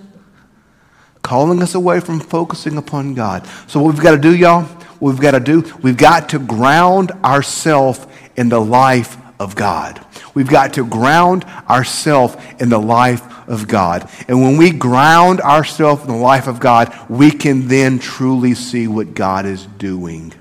calling 1.21 1.61
us 1.61 1.75
away 1.75 1.99
from 1.99 2.19
focusing 2.19 2.77
upon 2.77 3.13
God. 3.13 3.47
So, 3.67 3.81
what 3.81 3.93
we've 3.93 4.03
got 4.03 4.11
to 4.11 4.17
do, 4.17 4.35
y'all, 4.35 4.63
what 4.99 5.11
we've 5.11 5.21
got 5.21 5.31
to 5.31 5.39
do, 5.39 5.63
we've 5.83 5.97
got 5.97 6.29
to 6.29 6.39
ground 6.39 7.11
ourselves 7.23 8.05
in 8.35 8.49
the 8.49 8.59
life 8.59 9.17
of 9.39 9.55
God. 9.55 10.03
We've 10.33 10.49
got 10.49 10.73
to 10.75 10.85
ground 10.85 11.43
ourselves 11.69 12.35
in 12.59 12.69
the 12.69 12.79
life 12.79 13.21
of 13.47 13.67
God. 13.67 14.09
And 14.27 14.41
when 14.41 14.57
we 14.57 14.71
ground 14.71 15.41
ourselves 15.41 16.03
in 16.03 16.07
the 16.07 16.15
life 16.15 16.47
of 16.47 16.59
God, 16.59 16.95
we 17.09 17.31
can 17.31 17.67
then 17.67 17.99
truly 17.99 18.55
see 18.55 18.87
what 18.87 19.13
God 19.13 19.45
is 19.45 19.65
doing. 19.77 20.33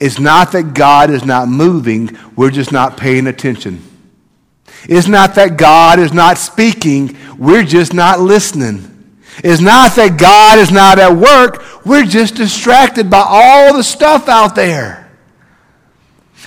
It's 0.00 0.18
not 0.18 0.52
that 0.52 0.74
God 0.74 1.10
is 1.10 1.24
not 1.24 1.48
moving, 1.48 2.16
we're 2.36 2.50
just 2.50 2.70
not 2.70 2.96
paying 2.96 3.26
attention. 3.26 3.82
It's 4.88 5.08
not 5.08 5.34
that 5.34 5.56
God 5.56 5.98
is 5.98 6.12
not 6.12 6.38
speaking, 6.38 7.16
we're 7.36 7.64
just 7.64 7.92
not 7.92 8.20
listening. 8.20 8.84
It's 9.42 9.60
not 9.60 9.92
that 9.96 10.18
God 10.18 10.58
is 10.58 10.70
not 10.70 10.98
at 10.98 11.12
work, 11.12 11.84
we're 11.84 12.04
just 12.04 12.36
distracted 12.36 13.10
by 13.10 13.24
all 13.26 13.74
the 13.74 13.82
stuff 13.82 14.28
out 14.28 14.54
there. 14.54 15.08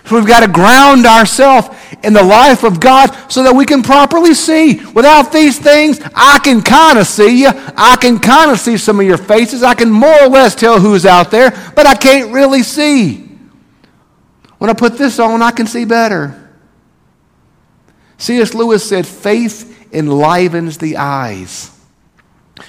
So 0.06 0.16
we've 0.16 0.28
got 0.28 0.40
to 0.42 0.52
ground 0.52 1.06
ourselves 1.06 1.70
in 2.04 2.14
the 2.14 2.24
life 2.24 2.64
of 2.64 2.80
God 2.80 3.08
so 3.32 3.44
that 3.44 3.54
we 3.54 3.66
can 3.66 3.84
properly 3.84 4.34
see. 4.34 4.84
Without 4.94 5.32
these 5.32 5.60
things, 5.60 6.00
I 6.16 6.40
can 6.40 6.62
kind 6.62 6.98
of 6.98 7.06
see 7.06 7.42
you. 7.42 7.52
I 7.54 7.98
can 8.02 8.18
kind 8.18 8.50
of 8.52 8.60
see 8.60 8.78
some 8.78 9.00
of 9.00 9.06
your 9.06 9.18
faces. 9.18 9.62
I 9.62 9.74
can 9.76 9.92
more 9.92 10.24
or 10.24 10.28
less 10.28 10.56
tell 10.56 10.80
who's 10.80 11.06
out 11.06 11.30
there, 11.30 11.52
but 11.76 11.86
I 11.86 11.94
can't 11.94 12.34
really 12.34 12.64
see. 12.64 13.31
When 14.62 14.70
I 14.70 14.74
put 14.74 14.96
this 14.96 15.18
on, 15.18 15.42
I 15.42 15.50
can 15.50 15.66
see 15.66 15.86
better. 15.86 16.38
C.S. 18.20 18.54
Lewis 18.54 18.88
said, 18.88 19.08
faith 19.08 19.92
enlivens 19.92 20.78
the 20.78 20.98
eyes. 20.98 21.76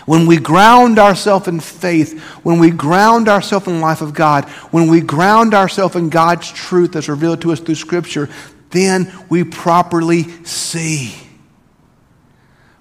When 0.06 0.26
we 0.26 0.38
ground 0.38 0.98
ourselves 0.98 1.48
in 1.48 1.60
faith, 1.60 2.18
when 2.44 2.58
we 2.58 2.70
ground 2.70 3.28
ourselves 3.28 3.66
in 3.66 3.74
the 3.74 3.80
life 3.80 4.00
of 4.00 4.14
God, 4.14 4.48
when 4.70 4.88
we 4.88 5.02
ground 5.02 5.52
ourselves 5.52 5.94
in 5.94 6.08
God's 6.08 6.50
truth 6.50 6.92
that's 6.92 7.10
revealed 7.10 7.42
to 7.42 7.52
us 7.52 7.60
through 7.60 7.74
Scripture, 7.74 8.30
then 8.70 9.12
we 9.28 9.44
properly 9.44 10.22
see. 10.46 11.14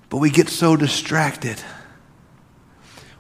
But 0.09 0.19
we 0.19 0.29
get 0.29 0.47
so 0.47 0.77
distracted. 0.77 1.61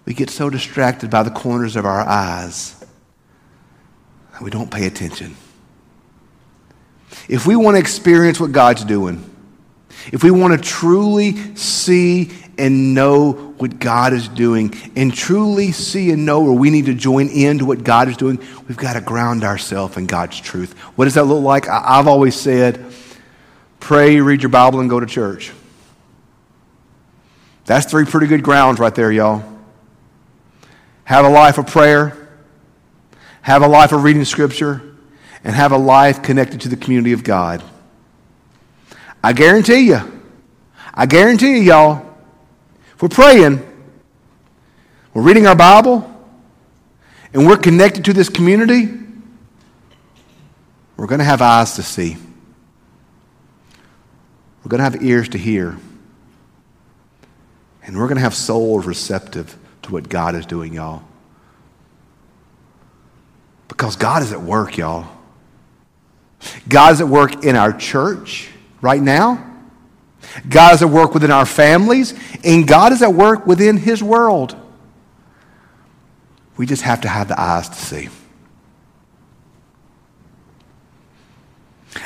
We 0.05 0.13
get 0.13 0.29
so 0.29 0.49
distracted 0.49 1.09
by 1.09 1.23
the 1.23 1.31
corners 1.31 1.75
of 1.75 1.85
our 1.85 1.99
eyes 1.99 2.79
that 4.31 4.41
we 4.41 4.51
don't 4.51 4.71
pay 4.71 4.87
attention. 4.87 5.35
If 7.27 7.45
we 7.45 7.55
want 7.55 7.75
to 7.75 7.79
experience 7.79 8.39
what 8.39 8.51
God's 8.51 8.83
doing, 8.83 9.27
if 10.11 10.23
we 10.23 10.31
want 10.31 10.53
to 10.53 10.59
truly 10.59 11.55
see 11.55 12.31
and 12.57 12.93
know 12.93 13.31
what 13.57 13.79
God 13.79 14.13
is 14.13 14.27
doing 14.27 14.73
and 14.95 15.13
truly 15.13 15.71
see 15.71 16.11
and 16.11 16.25
know 16.25 16.41
where 16.41 16.53
we 16.53 16.69
need 16.69 16.85
to 16.87 16.93
join 16.93 17.29
into 17.29 17.65
what 17.65 17.83
God 17.83 18.07
is 18.07 18.17
doing, 18.17 18.39
we've 18.67 18.77
got 18.77 18.93
to 18.93 19.01
ground 19.01 19.43
ourselves 19.43 19.97
in 19.97 20.07
God's 20.07 20.39
truth. 20.39 20.77
What 20.95 21.05
does 21.05 21.13
that 21.15 21.25
look 21.25 21.43
like? 21.43 21.67
I've 21.67 22.07
always 22.07 22.35
said 22.35 22.83
pray, 23.79 24.19
read 24.21 24.41
your 24.41 24.49
Bible, 24.49 24.79
and 24.79 24.89
go 24.89 24.99
to 24.99 25.05
church. 25.05 25.51
That's 27.65 27.89
three 27.89 28.05
pretty 28.05 28.27
good 28.27 28.43
grounds 28.43 28.79
right 28.79 28.93
there, 28.93 29.11
y'all. 29.11 29.43
Have 31.03 31.25
a 31.25 31.29
life 31.29 31.57
of 31.57 31.67
prayer, 31.67 32.29
have 33.41 33.63
a 33.63 33.67
life 33.67 33.91
of 33.91 34.03
reading 34.03 34.23
Scripture, 34.23 34.90
and 35.43 35.55
have 35.55 35.71
a 35.71 35.77
life 35.77 36.21
connected 36.21 36.61
to 36.61 36.69
the 36.69 36.77
community 36.77 37.13
of 37.13 37.23
God. 37.23 37.63
I 39.23 39.33
guarantee 39.33 39.87
you, 39.87 40.21
I 40.93 41.05
guarantee 41.05 41.57
you, 41.57 41.63
y'all, 41.63 42.05
if 42.95 43.01
we're 43.01 43.09
praying, 43.09 43.67
we're 45.13 45.21
reading 45.21 45.47
our 45.47 45.55
Bible, 45.55 46.07
and 47.33 47.47
we're 47.47 47.57
connected 47.57 48.05
to 48.05 48.13
this 48.13 48.29
community, 48.29 48.89
we're 50.97 51.07
going 51.07 51.19
to 51.19 51.25
have 51.25 51.41
eyes 51.41 51.75
to 51.75 51.83
see. 51.83 52.17
We're 54.63 54.69
going 54.69 54.79
to 54.79 54.83
have 54.83 55.01
ears 55.03 55.29
to 55.29 55.37
hear. 55.37 55.77
And 57.83 57.97
we're 57.97 58.07
going 58.07 58.17
to 58.17 58.21
have 58.21 58.35
souls 58.35 58.85
receptive 58.85 59.57
to 59.83 59.93
what 59.93 60.07
God 60.07 60.35
is 60.35 60.45
doing, 60.45 60.73
y'all. 60.73 61.01
Because 63.67 63.95
God 63.95 64.21
is 64.21 64.31
at 64.31 64.41
work, 64.41 64.77
y'all. 64.77 65.07
God 66.67 66.93
is 66.93 67.01
at 67.01 67.07
work 67.07 67.43
in 67.43 67.55
our 67.55 67.73
church 67.73 68.49
right 68.81 69.01
now. 69.01 69.47
God 70.47 70.75
is 70.75 70.81
at 70.81 70.89
work 70.89 71.13
within 71.13 71.31
our 71.31 71.45
families, 71.45 72.13
and 72.43 72.67
God 72.67 72.93
is 72.93 73.01
at 73.01 73.13
work 73.13 73.45
within 73.45 73.77
His 73.77 74.01
world. 74.01 74.55
We 76.57 76.65
just 76.65 76.83
have 76.83 77.01
to 77.01 77.07
have 77.07 77.27
the 77.27 77.39
eyes 77.39 77.69
to 77.69 77.75
see. 77.75 78.09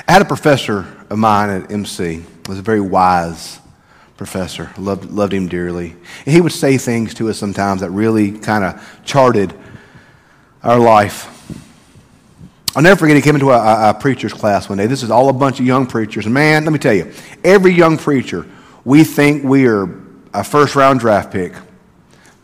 I 0.07 0.13
had 0.13 0.21
a 0.21 0.25
professor 0.25 0.85
of 1.09 1.17
mine 1.17 1.49
at 1.49 1.71
MC, 1.71 2.23
was 2.47 2.59
a 2.59 2.61
very 2.61 2.81
wise 2.81 3.59
professor, 4.17 4.71
loved, 4.77 5.11
loved 5.11 5.33
him 5.33 5.47
dearly. 5.47 5.95
And 6.25 6.33
he 6.33 6.41
would 6.41 6.51
say 6.51 6.77
things 6.77 7.13
to 7.15 7.29
us 7.29 7.37
sometimes 7.37 7.81
that 7.81 7.91
really 7.91 8.31
kind 8.31 8.63
of 8.63 9.01
charted 9.03 9.53
our 10.63 10.79
life. 10.79 11.34
I'll 12.75 12.83
never 12.83 12.99
forget, 12.99 13.15
he 13.15 13.21
came 13.21 13.35
into 13.35 13.51
a, 13.51 13.89
a, 13.89 13.93
preacher's 13.93 14.33
class 14.33 14.67
one 14.67 14.77
day. 14.77 14.85
This 14.85 15.01
is 15.01 15.09
all 15.09 15.29
a 15.29 15.33
bunch 15.33 15.61
of 15.61 15.65
young 15.65 15.87
preachers. 15.87 16.27
Man, 16.27 16.65
let 16.65 16.73
me 16.73 16.79
tell 16.79 16.93
you, 16.93 17.09
every 17.41 17.71
young 17.71 17.97
preacher, 17.97 18.45
we 18.83 19.05
think 19.05 19.45
we 19.45 19.65
are 19.67 19.89
a 20.33 20.43
first 20.43 20.75
round 20.75 20.99
draft 20.99 21.31
pick. 21.31 21.53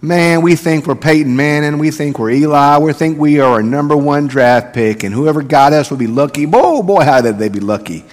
Man, 0.01 0.41
we 0.41 0.55
think 0.55 0.87
we're 0.87 0.95
Peyton 0.95 1.35
Manning. 1.35 1.77
We 1.77 1.91
think 1.91 2.17
we're 2.17 2.31
Eli. 2.31 2.77
We 2.77 2.93
think 2.93 3.19
we 3.19 3.41
are 3.41 3.59
a 3.59 3.63
number 3.63 3.97
one 3.97 4.27
draft 4.27 4.73
pick, 4.73 5.03
and 5.03 5.13
whoever 5.13 5.43
got 5.43 5.73
us 5.73 5.91
would 5.91 5.99
be 5.99 6.07
lucky. 6.07 6.45
Boy, 6.45 6.81
boy, 6.81 7.03
how 7.03 7.19
did 7.19 7.37
they 7.37 7.49
be 7.49 7.59
lucky? 7.59 8.05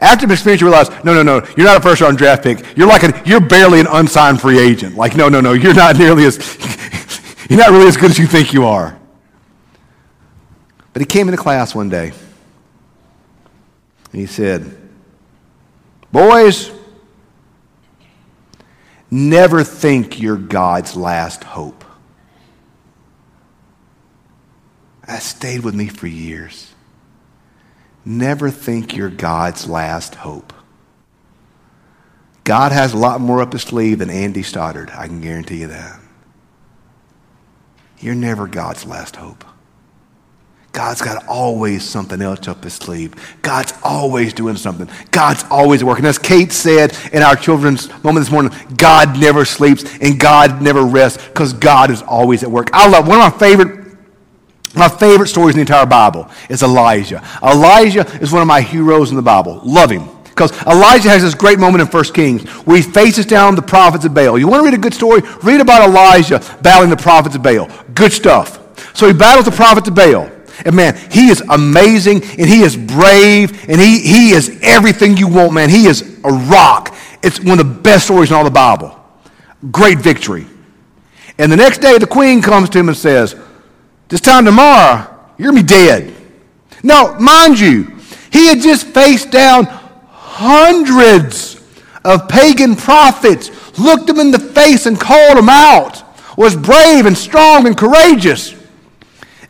After 0.00 0.26
the 0.26 0.32
experience, 0.32 0.62
you 0.62 0.68
realize, 0.68 0.88
no, 1.04 1.14
no, 1.14 1.22
no, 1.22 1.46
you're 1.56 1.66
not 1.66 1.76
a 1.76 1.80
first 1.80 2.00
round 2.00 2.16
draft 2.16 2.42
pick. 2.42 2.76
You're 2.78 2.88
like 2.88 3.02
a, 3.02 3.22
you're 3.26 3.40
barely 3.40 3.78
an 3.78 3.86
unsigned 3.88 4.40
free 4.40 4.58
agent. 4.58 4.96
Like, 4.96 5.16
no, 5.16 5.28
no, 5.28 5.42
no, 5.42 5.52
you're 5.52 5.74
not 5.74 5.98
nearly 5.98 6.24
as, 6.24 6.38
you're 7.50 7.58
not 7.58 7.70
really 7.70 7.86
as 7.86 7.98
good 7.98 8.10
as 8.10 8.18
you 8.18 8.26
think 8.26 8.54
you 8.54 8.64
are. 8.64 8.98
But 10.92 11.00
he 11.00 11.06
came 11.06 11.28
into 11.28 11.40
class 11.40 11.74
one 11.74 11.88
day 11.88 12.12
and 14.12 14.20
he 14.20 14.26
said, 14.26 14.78
Boys, 16.10 16.70
never 19.10 19.64
think 19.64 20.20
you're 20.20 20.36
God's 20.36 20.94
last 20.94 21.44
hope. 21.44 21.84
That 25.06 25.22
stayed 25.22 25.60
with 25.60 25.74
me 25.74 25.88
for 25.88 26.06
years. 26.06 26.72
Never 28.04 28.50
think 28.50 28.96
you're 28.96 29.10
God's 29.10 29.66
last 29.66 30.16
hope. 30.16 30.52
God 32.44 32.72
has 32.72 32.92
a 32.92 32.98
lot 32.98 33.20
more 33.20 33.40
up 33.40 33.52
his 33.52 33.62
sleeve 33.62 34.00
than 34.00 34.10
Andy 34.10 34.42
Stoddard. 34.42 34.90
I 34.90 35.06
can 35.06 35.20
guarantee 35.20 35.60
you 35.60 35.68
that. 35.68 36.00
You're 38.00 38.16
never 38.16 38.48
God's 38.48 38.84
last 38.84 39.16
hope. 39.16 39.44
God's 40.72 41.02
got 41.02 41.26
always 41.28 41.84
something 41.84 42.22
else 42.22 42.48
up 42.48 42.64
his 42.64 42.72
sleeve. 42.72 43.14
God's 43.42 43.74
always 43.82 44.32
doing 44.32 44.56
something. 44.56 44.88
God's 45.10 45.44
always 45.50 45.84
working. 45.84 46.06
As 46.06 46.18
Kate 46.18 46.50
said 46.50 46.96
in 47.12 47.22
our 47.22 47.36
children's 47.36 47.88
moment 48.02 48.24
this 48.24 48.32
morning, 48.32 48.52
God 48.76 49.18
never 49.18 49.44
sleeps 49.44 49.84
and 50.00 50.18
God 50.18 50.62
never 50.62 50.82
rests 50.82 51.22
because 51.28 51.52
God 51.52 51.90
is 51.90 52.00
always 52.00 52.42
at 52.42 52.50
work. 52.50 52.70
I 52.72 52.88
love 52.88 53.06
one 53.06 53.20
of 53.20 53.32
my 53.32 53.38
favorite 53.38 53.82
my 54.74 54.88
favorite 54.88 55.28
stories 55.28 55.54
in 55.54 55.58
the 55.58 55.62
entire 55.62 55.84
Bible 55.84 56.30
is 56.48 56.62
Elijah. 56.62 57.22
Elijah 57.42 58.06
is 58.22 58.32
one 58.32 58.40
of 58.40 58.48
my 58.48 58.62
heroes 58.62 59.10
in 59.10 59.16
the 59.16 59.22
Bible. 59.22 59.60
Love 59.64 59.90
him. 59.90 60.08
Because 60.24 60.50
Elijah 60.62 61.10
has 61.10 61.20
this 61.20 61.34
great 61.34 61.58
moment 61.58 61.82
in 61.82 61.88
1 61.88 62.04
Kings 62.14 62.48
where 62.64 62.78
he 62.78 62.82
faces 62.82 63.26
down 63.26 63.54
the 63.54 63.60
prophets 63.60 64.06
of 64.06 64.14
Baal. 64.14 64.38
You 64.38 64.48
want 64.48 64.62
to 64.62 64.64
read 64.64 64.72
a 64.72 64.80
good 64.80 64.94
story? 64.94 65.20
Read 65.42 65.60
about 65.60 65.86
Elijah 65.86 66.38
battling 66.62 66.88
the 66.88 66.96
prophets 66.96 67.36
of 67.36 67.42
Baal. 67.42 67.68
Good 67.92 68.14
stuff. 68.14 68.60
So 68.96 69.06
he 69.06 69.12
battles 69.12 69.44
the 69.44 69.52
prophets 69.52 69.88
of 69.88 69.94
Baal. 69.94 70.30
And 70.64 70.76
man, 70.76 70.96
he 71.10 71.28
is 71.28 71.42
amazing 71.48 72.22
and 72.22 72.48
he 72.48 72.62
is 72.62 72.76
brave 72.76 73.68
and 73.68 73.80
he, 73.80 74.00
he 74.00 74.30
is 74.30 74.58
everything 74.62 75.16
you 75.16 75.28
want, 75.28 75.52
man. 75.52 75.70
He 75.70 75.86
is 75.86 76.18
a 76.24 76.32
rock. 76.32 76.94
It's 77.22 77.40
one 77.40 77.58
of 77.58 77.66
the 77.66 77.80
best 77.80 78.04
stories 78.04 78.30
in 78.30 78.36
all 78.36 78.44
the 78.44 78.50
Bible. 78.50 78.98
Great 79.70 79.98
victory. 79.98 80.46
And 81.38 81.50
the 81.50 81.56
next 81.56 81.78
day, 81.78 81.98
the 81.98 82.06
queen 82.06 82.42
comes 82.42 82.68
to 82.70 82.78
him 82.78 82.88
and 82.88 82.96
says, 82.96 83.34
This 84.08 84.20
time 84.20 84.44
tomorrow, 84.44 85.08
you're 85.38 85.50
going 85.50 85.66
to 85.66 85.74
be 85.74 85.80
dead. 85.80 86.14
Now, 86.82 87.18
mind 87.18 87.58
you, 87.58 87.98
he 88.30 88.48
had 88.48 88.60
just 88.60 88.86
faced 88.88 89.30
down 89.30 89.64
hundreds 89.64 91.60
of 92.04 92.28
pagan 92.28 92.76
prophets, 92.76 93.78
looked 93.78 94.06
them 94.06 94.18
in 94.18 94.30
the 94.30 94.38
face 94.38 94.86
and 94.86 95.00
called 95.00 95.36
them 95.36 95.48
out, 95.48 96.02
was 96.36 96.56
brave 96.56 97.06
and 97.06 97.16
strong 97.16 97.66
and 97.66 97.76
courageous 97.76 98.61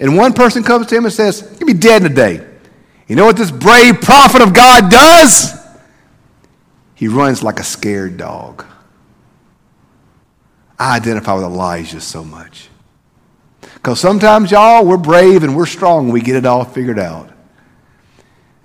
and 0.02 0.16
one 0.16 0.32
person 0.32 0.64
comes 0.64 0.88
to 0.88 0.96
him 0.96 1.04
and 1.04 1.14
says, 1.14 1.56
You'll 1.60 1.68
be 1.68 1.74
dead 1.74 2.02
in 2.04 2.10
a 2.10 2.14
day. 2.14 2.44
You 3.06 3.14
know 3.14 3.24
what 3.24 3.36
this 3.36 3.52
brave 3.52 4.00
prophet 4.00 4.42
of 4.42 4.52
God 4.52 4.90
does? 4.90 5.54
He 6.96 7.06
runs 7.06 7.44
like 7.44 7.60
a 7.60 7.62
scared 7.62 8.16
dog. 8.16 8.64
I 10.76 10.96
identify 10.96 11.34
with 11.34 11.44
Elijah 11.44 12.00
so 12.00 12.24
much. 12.24 12.68
Because 13.74 14.00
sometimes, 14.00 14.50
y'all, 14.50 14.84
we're 14.84 14.96
brave 14.96 15.44
and 15.44 15.56
we're 15.56 15.66
strong 15.66 16.10
we 16.10 16.20
get 16.20 16.34
it 16.34 16.46
all 16.46 16.64
figured 16.64 16.98
out. 16.98 17.30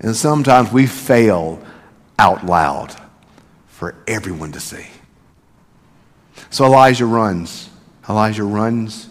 And 0.00 0.16
sometimes 0.16 0.72
we 0.72 0.88
fail 0.88 1.64
out 2.18 2.44
loud 2.44 2.96
for 3.68 3.94
everyone 4.08 4.50
to 4.52 4.60
see. 4.60 4.86
So 6.50 6.64
Elijah 6.64 7.06
runs. 7.06 7.70
Elijah 8.08 8.42
runs 8.42 9.07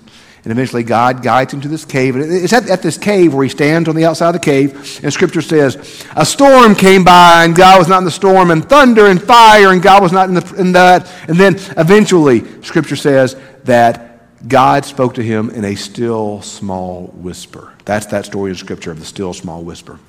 and 0.48 0.52
eventually 0.54 0.82
God 0.82 1.22
guides 1.22 1.54
him 1.54 1.60
to 1.60 1.68
this 1.68 1.84
cave. 1.84 2.16
And 2.16 2.24
it's 2.24 2.54
at, 2.54 2.70
at, 2.70 2.82
this 2.82 2.98
cave 2.98 3.34
where 3.34 3.44
he 3.44 3.50
stands 3.50 3.90
on 3.90 3.98
the 3.98 4.06
outside 4.06 4.30
of 4.30 4.34
the 4.36 4.40
cave. 4.40 5.04
And 5.04 5.12
scripture 5.12 5.42
says, 5.42 6.06
a 6.16 6.26
storm 6.26 6.74
came 6.74 7.04
by 7.04 7.44
and 7.44 7.54
God 7.54 7.78
was 7.78 7.90
not 7.90 7.98
in 7.98 8.06
the 8.06 8.12
storm, 8.12 8.50
and 8.50 8.64
thunder 8.64 9.08
and 9.08 9.22
fire 9.22 9.74
and 9.74 9.84
God 9.84 10.02
was 10.02 10.14
not 10.14 10.30
in, 10.30 10.36
the, 10.36 10.56
in 10.58 10.72
that. 10.72 11.14
And 11.28 11.38
then 11.38 11.56
eventually, 11.76 12.46
scripture 12.62 12.96
says 12.96 13.36
that 13.66 14.48
God 14.48 14.86
spoke 14.86 15.16
to 15.16 15.22
him 15.22 15.50
in 15.50 15.66
a 15.66 15.76
still 15.76 16.42
small 16.42 17.08
whisper. 17.08 17.74
That's 17.84 18.06
that 18.06 18.26
story 18.26 18.52
in 18.52 18.56
scripture 18.56 18.92
of 18.92 19.02
the 19.02 19.06
still 19.06 19.34
small 19.34 19.66
whisper. 19.66 20.00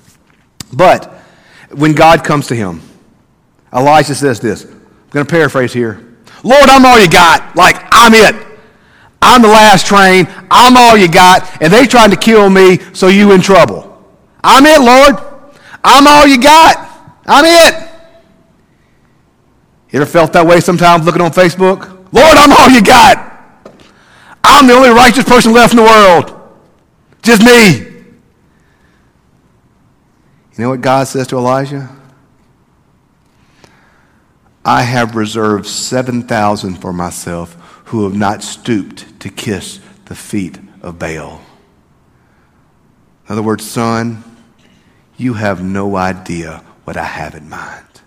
But 0.71 1.03
when 1.71 1.91
God 1.91 2.23
comes 2.23 2.47
to 2.47 2.55
him, 2.55 2.81
Elijah 3.73 4.15
says 4.15 4.39
this. 4.39 4.63
I'm 4.63 5.09
going 5.09 5.25
to 5.25 5.29
paraphrase 5.29 5.73
here. 5.73 6.15
Lord, 6.45 6.69
I'm 6.69 6.85
all 6.85 6.97
you 6.97 7.09
got. 7.09 7.57
Like, 7.57 7.75
I'm 7.91 8.13
it. 8.13 8.48
I'm 9.21 9.41
the 9.41 9.47
last 9.47 9.85
train. 9.85 10.27
I'm 10.49 10.77
all 10.77 10.97
you 10.97 11.09
got. 11.09 11.61
And 11.61 11.71
they 11.71 11.85
trying 11.85 12.11
to 12.11 12.17
kill 12.17 12.49
me, 12.49 12.79
so 12.93 13.07
you 13.07 13.31
in 13.33 13.41
trouble. 13.41 13.85
I'm 14.43 14.65
it, 14.65 14.79
Lord. 14.79 15.15
I'm 15.83 16.07
all 16.07 16.25
you 16.25 16.41
got. 16.41 16.87
I'm 17.25 17.45
it. 17.45 17.89
You 19.91 20.01
ever 20.01 20.09
felt 20.09 20.33
that 20.33 20.45
way 20.45 20.59
sometimes 20.59 21.05
looking 21.05 21.21
on 21.21 21.31
Facebook? 21.31 21.81
Lord, 22.13 22.37
I'm 22.37 22.51
all 22.51 22.69
you 22.69 22.81
got. 22.81 23.25
I'm 24.43 24.67
the 24.67 24.73
only 24.73 24.89
righteous 24.89 25.25
person 25.25 25.51
left 25.51 25.73
in 25.73 25.77
the 25.77 25.83
world. 25.83 26.35
Just 27.21 27.43
me. 27.43 27.85
You 30.55 30.65
know 30.65 30.69
what 30.69 30.81
God 30.81 31.07
says 31.07 31.27
to 31.27 31.37
Elijah? 31.37 31.89
I 34.63 34.83
have 34.83 35.15
reserved 35.15 35.65
7,000 35.65 36.75
for 36.75 36.93
myself 36.93 37.55
who 37.89 38.03
have 38.03 38.15
not 38.15 38.43
stooped 38.43 39.19
to 39.19 39.29
kiss 39.29 39.79
the 40.05 40.13
feet 40.13 40.59
of 40.83 40.99
Baal. 40.99 41.41
In 43.27 43.33
other 43.33 43.41
words, 43.41 43.67
son, 43.67 44.23
you 45.17 45.33
have 45.33 45.63
no 45.63 45.95
idea 45.95 46.63
what 46.83 46.97
I 46.97 47.03
have 47.03 47.33
in 47.33 47.49
mind. 47.49 48.01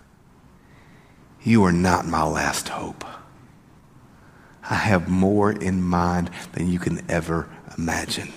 You 1.43 1.65
are 1.65 1.73
not 1.73 2.07
my 2.07 2.23
last 2.23 2.69
hope. 2.69 3.03
I 4.69 4.75
have 4.75 5.09
more 5.09 5.51
in 5.51 5.81
mind 5.81 6.29
than 6.53 6.71
you 6.71 6.79
can 6.79 7.01
ever 7.09 7.49
imagine. 7.77 8.31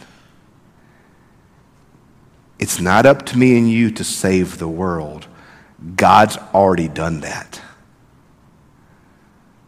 It's 2.59 2.81
not 2.81 3.07
up 3.07 3.25
to 3.27 3.39
me 3.39 3.57
and 3.57 3.71
you 3.71 3.93
to 3.93 4.03
save 4.03 4.59
the 4.59 4.67
world. 4.67 5.29
God's 5.95 6.39
already 6.53 6.89
done 6.89 7.21
that. 7.21 7.61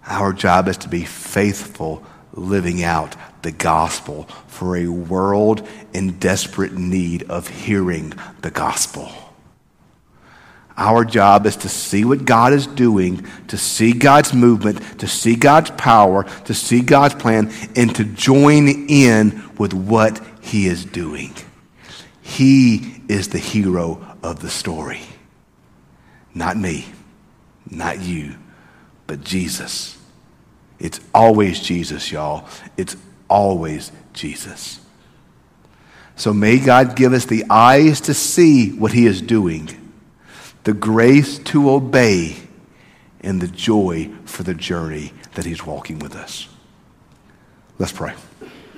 Our 0.09 0.33
job 0.33 0.69
is 0.69 0.79
to 0.79 0.89
be 0.89 1.05
faithful 1.05 2.03
living 2.33 2.83
out 2.83 3.15
the 3.43 3.53
gospel 3.53 4.25
for 4.47 4.77
a 4.77 4.89
world 4.89 5.69
in 5.93 6.19
desperate 6.19 6.73
need 6.73 7.25
of 7.25 7.47
hearing 7.47 8.15
the 8.41 8.51
gospel. 8.51 9.13
Our 10.79 11.05
job 11.05 11.45
is 11.45 11.57
to 11.57 11.69
see 11.69 12.05
what 12.05 12.25
God 12.25 12.53
is 12.53 12.67
doing, 12.67 13.27
to 13.49 13.59
see 13.59 13.93
God's 13.93 14.33
movement, 14.33 15.01
to 15.01 15.09
see 15.09 15.35
God's 15.35 15.71
power, 15.73 16.23
to 16.45 16.55
see 16.55 16.81
God's 16.81 17.15
plan, 17.15 17.53
and 17.75 17.95
to 17.97 18.05
join 18.05 18.69
in 18.89 19.51
with 19.59 19.75
what 19.75 20.25
He 20.41 20.69
is 20.69 20.85
doing. 20.85 21.35
He 22.23 23.03
is 23.09 23.29
the 23.29 23.39
hero 23.39 24.17
of 24.23 24.41
the 24.41 24.51
story. 24.51 25.01
Not 26.33 26.57
me, 26.57 26.87
not 27.69 28.01
you, 28.01 28.37
but 29.09 29.25
Jesus. 29.25 29.98
It's 30.79 31.01
always 31.15 31.61
Jesus, 31.61 32.13
y'all. 32.13 32.49
It's 32.77 32.97
always 33.29 33.93
Jesus. 34.13 34.81
So 36.17 36.33
may 36.33 36.59
God 36.59 36.97
give 36.97 37.13
us 37.13 37.25
the 37.25 37.45
eyes 37.49 38.01
to 38.03 38.15
see 38.15 38.71
what 38.73 38.93
He 38.93 39.07
is 39.07 39.23
doing, 39.23 39.71
the 40.65 40.73
grace 40.73 41.39
to 41.39 41.71
obey, 41.71 42.37
and 43.21 43.41
the 43.41 43.49
joy 43.49 44.11
for 44.25 44.43
the 44.43 44.55
journey 44.55 45.13
that 45.35 45.45
He's 45.45 45.65
walking 45.65 45.99
with 45.99 46.15
us. 46.15 46.49
Let's 47.79 47.93
pray. 47.93 48.15